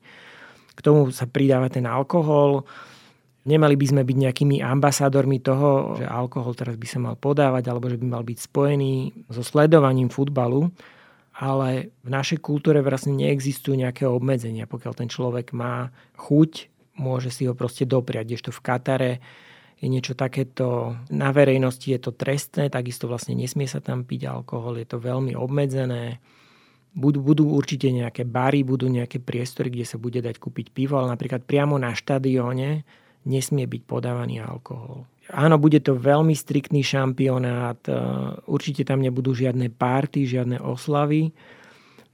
K 0.78 0.80
tomu 0.86 1.10
sa 1.10 1.26
pridáva 1.26 1.74
ten 1.74 1.90
alkohol. 1.90 2.70
Nemali 3.50 3.74
by 3.74 3.86
sme 3.98 4.02
byť 4.06 4.18
nejakými 4.30 4.58
ambasádormi 4.62 5.42
toho, 5.42 5.98
že 5.98 6.06
alkohol 6.06 6.54
teraz 6.54 6.78
by 6.78 6.86
sa 6.86 7.00
mal 7.02 7.16
podávať 7.18 7.64
alebo 7.66 7.90
že 7.90 7.98
by 7.98 8.06
mal 8.06 8.22
byť 8.22 8.38
spojený 8.38 9.26
so 9.34 9.42
sledovaním 9.42 10.14
futbalu, 10.14 10.70
ale 11.34 11.98
v 12.06 12.10
našej 12.14 12.46
kultúre 12.46 12.86
vlastne 12.86 13.18
neexistujú 13.18 13.74
nejaké 13.74 14.06
obmedzenia. 14.06 14.70
Pokiaľ 14.70 14.94
ten 14.94 15.10
človek 15.10 15.50
má 15.58 15.90
chuť, 16.14 16.70
môže 17.02 17.34
si 17.34 17.50
ho 17.50 17.58
proste 17.58 17.90
dopriať. 17.90 18.38
Kdežto 18.38 18.52
v 18.54 18.62
Katare 18.62 19.12
je 19.78 19.88
niečo 19.88 20.18
takéto, 20.18 20.98
na 21.14 21.30
verejnosti 21.30 21.86
je 21.86 22.00
to 22.02 22.10
trestné, 22.10 22.74
takisto 22.74 23.06
vlastne 23.06 23.38
nesmie 23.38 23.70
sa 23.70 23.78
tam 23.78 24.04
piť 24.04 24.26
alkohol, 24.26 24.82
je 24.82 24.88
to 24.90 24.98
veľmi 24.98 25.38
obmedzené 25.38 26.18
budú, 26.98 27.22
budú 27.22 27.46
určite 27.54 27.94
nejaké 27.94 28.26
bary, 28.26 28.66
budú 28.66 28.90
nejaké 28.90 29.22
priestory, 29.22 29.70
kde 29.70 29.86
sa 29.86 30.02
bude 30.02 30.18
dať 30.18 30.42
kúpiť 30.42 30.74
pivo, 30.74 30.98
ale 30.98 31.14
napríklad 31.14 31.46
priamo 31.46 31.78
na 31.78 31.94
štadióne 31.94 32.82
nesmie 33.30 33.70
byť 33.70 33.82
podávaný 33.86 34.42
alkohol. 34.42 35.06
Áno, 35.30 35.62
bude 35.62 35.78
to 35.84 35.94
veľmi 35.94 36.34
striktný 36.34 36.82
šampionát, 36.82 37.78
e, 37.86 37.94
určite 38.48 38.88
tam 38.88 39.04
nebudú 39.04 39.36
žiadne 39.36 39.70
párty, 39.70 40.24
žiadne 40.24 40.58
oslavy, 40.64 41.36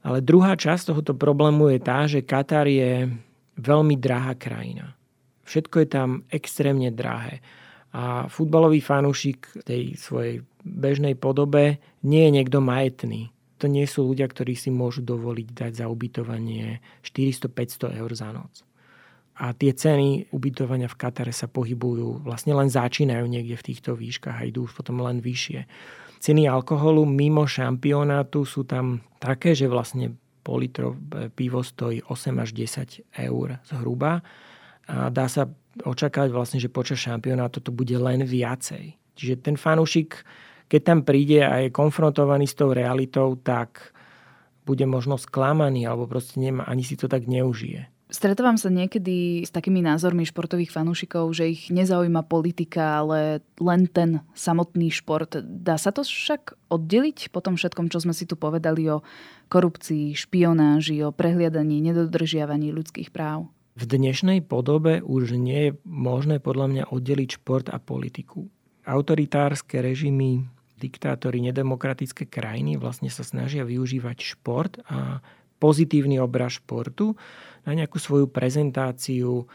ale 0.04 0.20
druhá 0.20 0.58
časť 0.60 0.92
tohoto 0.92 1.14
problému 1.16 1.72
je 1.72 1.80
tá, 1.80 2.10
že 2.10 2.26
Katar 2.26 2.68
je 2.68 3.08
veľmi 3.56 3.96
drahá 3.96 4.34
krajina. 4.36 4.98
Všetko 5.54 5.76
je 5.86 5.88
tam 5.88 6.10
extrémne 6.34 6.90
drahé. 6.90 7.46
A 7.94 8.26
futbalový 8.26 8.82
fanúšik 8.82 9.54
tej 9.70 9.94
svojej 10.02 10.42
bežnej 10.66 11.14
podobe 11.14 11.78
nie 12.02 12.26
je 12.26 12.32
niekto 12.42 12.58
majetný 12.58 13.30
to 13.64 13.72
nie 13.72 13.88
sú 13.88 14.12
ľudia, 14.12 14.28
ktorí 14.28 14.60
si 14.60 14.68
môžu 14.76 15.00
dovoliť 15.08 15.48
dať 15.56 15.72
za 15.80 15.88
ubytovanie 15.88 16.84
400-500 17.00 17.96
eur 17.96 18.12
za 18.12 18.36
noc. 18.36 18.68
A 19.40 19.56
tie 19.56 19.72
ceny 19.72 20.36
ubytovania 20.36 20.92
v 20.92 21.00
Katare 21.00 21.32
sa 21.32 21.48
pohybujú, 21.48 22.28
vlastne 22.28 22.52
len 22.52 22.68
začínajú 22.68 23.24
niekde 23.24 23.56
v 23.56 23.66
týchto 23.72 23.96
výškach 23.96 24.44
a 24.44 24.48
idú 24.52 24.68
už 24.68 24.76
potom 24.76 25.00
len 25.00 25.24
vyššie. 25.24 25.64
Ceny 26.20 26.44
alkoholu 26.44 27.08
mimo 27.08 27.48
šampionátu 27.48 28.44
sú 28.44 28.68
tam 28.68 29.00
také, 29.24 29.56
že 29.56 29.72
vlastne 29.72 30.12
pol 30.44 30.68
litro 30.68 31.00
pivo 31.32 31.64
stojí 31.64 32.04
8 32.04 32.44
až 32.44 32.52
10 32.52 33.16
eur 33.32 33.64
zhruba. 33.64 34.20
A 34.88 35.08
dá 35.10 35.32
sa 35.32 35.48
očakávať 35.84 36.30
vlastne, 36.34 36.60
že 36.60 36.70
počas 36.70 37.00
šampionátu 37.02 37.64
to 37.64 37.72
bude 37.72 37.94
len 37.96 38.22
viacej. 38.26 39.00
Čiže 39.14 39.46
ten 39.46 39.56
fanúšik 39.56 40.26
keď 40.74 40.82
tam 40.82 41.00
príde 41.06 41.46
a 41.46 41.62
je 41.62 41.70
konfrontovaný 41.70 42.50
s 42.50 42.58
tou 42.58 42.74
realitou, 42.74 43.38
tak 43.38 43.94
bude 44.66 44.90
možno 44.90 45.22
sklamaný 45.22 45.86
alebo 45.86 46.10
proste 46.10 46.42
nemá, 46.42 46.66
ani 46.66 46.82
si 46.82 46.98
to 46.98 47.06
tak 47.06 47.30
neužije. 47.30 47.94
Stretávam 48.14 48.58
sa 48.62 48.70
niekedy 48.70 49.42
s 49.42 49.50
takými 49.50 49.82
názormi 49.82 50.26
športových 50.26 50.70
fanúšikov, 50.70 51.34
že 51.34 51.50
ich 51.50 51.70
nezaujíma 51.74 52.26
politika, 52.26 53.02
ale 53.02 53.42
len 53.58 53.90
ten 53.90 54.22
samotný 54.38 54.94
šport. 54.94 55.38
Dá 55.42 55.82
sa 55.82 55.90
to 55.90 56.06
však 56.06 56.58
oddeliť 56.70 57.34
po 57.34 57.42
tom 57.42 57.58
všetkom, 57.58 57.90
čo 57.90 58.06
sme 58.06 58.14
si 58.14 58.30
tu 58.30 58.38
povedali 58.38 58.86
o 58.90 59.02
korupcii, 59.50 60.14
špionáži, 60.14 61.02
o 61.06 61.10
prehliadaní, 61.10 61.82
nedodržiavaní 61.90 62.70
ľudských 62.70 63.10
práv? 63.10 63.50
V 63.74 63.90
dnešnej 63.90 64.46
podobe 64.46 65.02
už 65.02 65.34
nie 65.34 65.70
je 65.70 65.72
možné 65.82 66.38
podľa 66.38 66.68
mňa 66.70 66.84
oddeliť 66.94 67.42
šport 67.42 67.74
a 67.74 67.82
politiku. 67.82 68.46
Autoritárske 68.86 69.82
režimy 69.82 70.46
diktátori 70.78 71.42
nedemokratické 71.42 72.30
krajiny 72.30 72.78
vlastne 72.78 73.10
sa 73.10 73.26
snažia 73.26 73.66
využívať 73.66 74.18
šport 74.22 74.78
a 74.86 75.26
pozitívny 75.58 76.22
obraz 76.22 76.62
športu 76.62 77.18
na 77.66 77.74
nejakú 77.74 77.98
svoju 77.98 78.30
prezentáciu, 78.30 79.48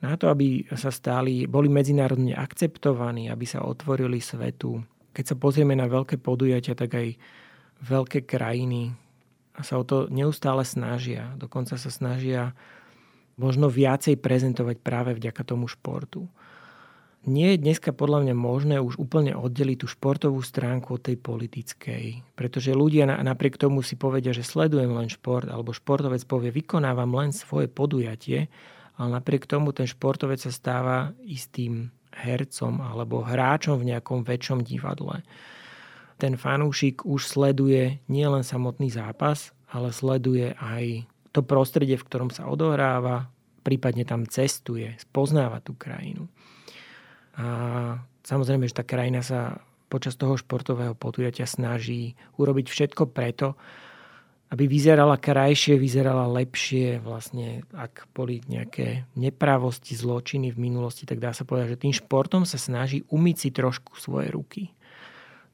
na 0.00 0.16
to, 0.16 0.32
aby 0.32 0.64
sa 0.72 0.88
stali, 0.88 1.44
boli 1.44 1.66
medzinárodne 1.66 2.32
akceptovaní, 2.32 3.28
aby 3.28 3.44
sa 3.44 3.66
otvorili 3.66 4.22
svetu. 4.22 4.80
Keď 5.12 5.24
sa 5.26 5.36
pozrieme 5.36 5.76
na 5.76 5.90
veľké 5.90 6.16
podujatia, 6.22 6.78
tak 6.78 6.96
aj 6.96 7.08
veľké 7.84 8.24
krajiny 8.24 8.94
sa 9.60 9.80
o 9.80 9.84
to 9.84 10.08
neustále 10.08 10.64
snažia. 10.64 11.32
Dokonca 11.36 11.76
sa 11.76 11.90
snažia 11.92 12.56
možno 13.36 13.68
viacej 13.68 14.16
prezentovať 14.20 14.80
práve 14.80 15.16
vďaka 15.16 15.42
tomu 15.44 15.68
športu 15.68 16.28
nie 17.26 17.58
je 17.58 17.62
dneska 17.66 17.90
podľa 17.90 18.22
mňa 18.22 18.34
možné 18.38 18.76
už 18.78 19.02
úplne 19.02 19.34
oddeliť 19.34 19.82
tú 19.82 19.86
športovú 19.90 20.38
stránku 20.46 20.94
od 20.94 21.02
tej 21.02 21.18
politickej. 21.18 22.22
Pretože 22.38 22.70
ľudia 22.70 23.02
napriek 23.10 23.58
tomu 23.58 23.82
si 23.82 23.98
povedia, 23.98 24.30
že 24.30 24.46
sledujem 24.46 24.94
len 24.94 25.10
šport, 25.10 25.50
alebo 25.50 25.74
športovec 25.74 26.22
povie, 26.22 26.54
vykonávam 26.54 27.10
len 27.18 27.34
svoje 27.34 27.66
podujatie, 27.66 28.46
ale 28.94 29.08
napriek 29.10 29.50
tomu 29.50 29.74
ten 29.74 29.90
športovec 29.90 30.38
sa 30.38 30.54
stáva 30.54 31.12
istým 31.26 31.90
hercom 32.14 32.80
alebo 32.80 33.26
hráčom 33.26 33.76
v 33.82 33.92
nejakom 33.92 34.22
väčšom 34.22 34.62
divadle. 34.62 35.26
Ten 36.16 36.38
fanúšik 36.38 37.04
už 37.04 37.28
sleduje 37.28 38.00
nielen 38.08 38.40
samotný 38.40 38.88
zápas, 38.88 39.52
ale 39.68 39.92
sleduje 39.92 40.54
aj 40.56 41.04
to 41.36 41.44
prostredie, 41.44 42.00
v 42.00 42.06
ktorom 42.08 42.32
sa 42.32 42.48
odohráva, 42.48 43.28
prípadne 43.60 44.08
tam 44.08 44.24
cestuje, 44.24 44.96
spoznáva 44.96 45.60
tú 45.60 45.76
krajinu. 45.76 46.24
A 47.36 47.46
samozrejme, 48.24 48.64
že 48.64 48.80
tá 48.80 48.84
krajina 48.88 49.20
sa 49.20 49.60
počas 49.92 50.16
toho 50.16 50.40
športového 50.40 50.96
podujatia 50.96 51.44
snaží 51.44 52.16
urobiť 52.40 52.66
všetko 52.72 53.12
preto, 53.12 53.54
aby 54.46 54.70
vyzerala 54.70 55.18
krajšie, 55.18 55.74
vyzerala 55.76 56.30
lepšie. 56.30 57.02
Vlastne, 57.02 57.66
ak 57.74 58.08
boli 58.14 58.40
nejaké 58.46 59.10
nepravosti, 59.18 59.98
zločiny 59.98 60.54
v 60.54 60.62
minulosti, 60.70 61.02
tak 61.02 61.18
dá 61.18 61.34
sa 61.34 61.42
povedať, 61.42 61.76
že 61.76 61.82
tým 61.82 61.94
športom 61.94 62.46
sa 62.46 62.56
snaží 62.56 63.02
umyť 63.10 63.36
si 63.36 63.48
trošku 63.50 63.98
svoje 63.98 64.30
ruky. 64.30 64.70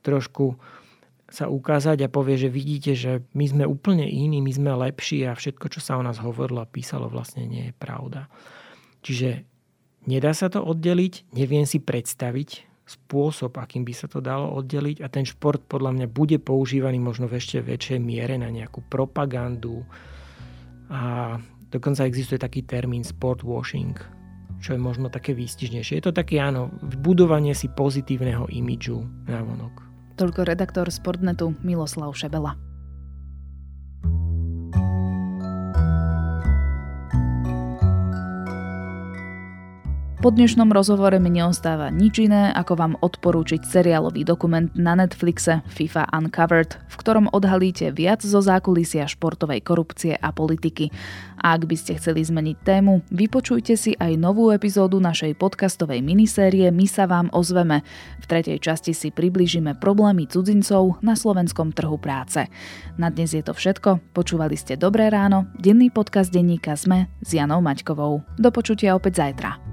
Trošku 0.04 0.60
sa 1.32 1.48
ukázať 1.48 2.04
a 2.04 2.12
povie, 2.12 2.36
že 2.36 2.52
vidíte, 2.52 2.92
že 2.92 3.24
my 3.32 3.44
sme 3.48 3.64
úplne 3.64 4.04
iní, 4.04 4.44
my 4.44 4.52
sme 4.52 4.70
lepší 4.76 5.24
a 5.24 5.32
všetko, 5.32 5.72
čo 5.72 5.80
sa 5.80 5.96
o 5.96 6.04
nás 6.04 6.20
hovorilo 6.20 6.60
a 6.60 6.68
písalo, 6.68 7.08
vlastne 7.08 7.48
nie 7.48 7.72
je 7.72 7.74
pravda. 7.74 8.28
Čiže 9.00 9.48
nedá 10.04 10.36
sa 10.36 10.52
to 10.52 10.60
oddeliť, 10.60 11.32
neviem 11.32 11.64
si 11.64 11.80
predstaviť 11.80 12.68
spôsob, 12.84 13.56
akým 13.56 13.88
by 13.88 13.94
sa 13.96 14.06
to 14.10 14.20
dalo 14.20 14.52
oddeliť 14.60 15.00
a 15.00 15.08
ten 15.08 15.24
šport 15.24 15.64
podľa 15.64 15.96
mňa 15.96 16.06
bude 16.12 16.36
používaný 16.36 17.00
možno 17.00 17.30
v 17.30 17.40
ešte 17.40 17.64
väčšej 17.64 17.98
miere 18.02 18.36
na 18.36 18.52
nejakú 18.52 18.84
propagandu 18.90 19.86
a 20.92 21.34
dokonca 21.72 22.04
existuje 22.04 22.36
taký 22.36 22.68
termín 22.68 23.00
sport 23.00 23.40
washing, 23.40 23.96
čo 24.60 24.76
je 24.76 24.80
možno 24.82 25.08
také 25.08 25.32
výstižnejšie. 25.32 25.98
Je 25.98 26.04
to 26.04 26.12
také, 26.12 26.36
áno, 26.36 26.68
budovanie 27.00 27.56
si 27.56 27.72
pozitívneho 27.72 28.50
imidžu 28.52 29.00
na 29.24 29.40
vonok. 29.40 29.81
Toľko 30.12 30.44
redaktor 30.44 30.92
Sportnetu 30.92 31.56
Miloslav 31.64 32.12
Šebela. 32.12 32.71
Po 40.22 40.30
dnešnom 40.30 40.70
rozhovore 40.70 41.18
mi 41.18 41.34
neostáva 41.34 41.90
nič 41.90 42.30
iné, 42.30 42.54
ako 42.54 42.78
vám 42.78 42.94
odporúčiť 43.02 43.66
seriálový 43.66 44.22
dokument 44.22 44.70
na 44.78 44.94
Netflixe 44.94 45.66
FIFA 45.66 46.14
Uncovered, 46.14 46.78
v 46.78 46.94
ktorom 46.94 47.26
odhalíte 47.34 47.90
viac 47.90 48.22
zo 48.22 48.38
zákulisia 48.38 49.10
športovej 49.10 49.66
korupcie 49.66 50.14
a 50.14 50.30
politiky. 50.30 50.94
A 51.42 51.58
ak 51.58 51.66
by 51.66 51.74
ste 51.74 51.98
chceli 51.98 52.22
zmeniť 52.22 52.54
tému, 52.62 53.02
vypočujte 53.10 53.74
si 53.74 53.98
aj 53.98 54.14
novú 54.14 54.54
epizódu 54.54 55.02
našej 55.02 55.34
podcastovej 55.42 56.06
minisérie 56.06 56.70
My 56.70 56.86
sa 56.86 57.10
vám 57.10 57.26
ozveme. 57.34 57.82
V 58.22 58.24
tretej 58.30 58.62
časti 58.62 58.94
si 58.94 59.10
priblížime 59.10 59.74
problémy 59.74 60.30
cudzincov 60.30 61.02
na 61.02 61.18
slovenskom 61.18 61.74
trhu 61.74 61.98
práce. 61.98 62.46
Na 62.94 63.10
dnes 63.10 63.34
je 63.34 63.42
to 63.42 63.58
všetko. 63.58 64.14
Počúvali 64.14 64.54
ste 64.54 64.78
Dobré 64.78 65.10
ráno, 65.10 65.50
denný 65.58 65.90
podcast 65.90 66.30
denníka 66.30 66.78
ZME 66.78 67.10
s 67.26 67.34
Janou 67.34 67.58
Maťkovou. 67.58 68.22
Do 68.38 68.54
počutia 68.54 68.94
opäť 68.94 69.18
zajtra. 69.18 69.71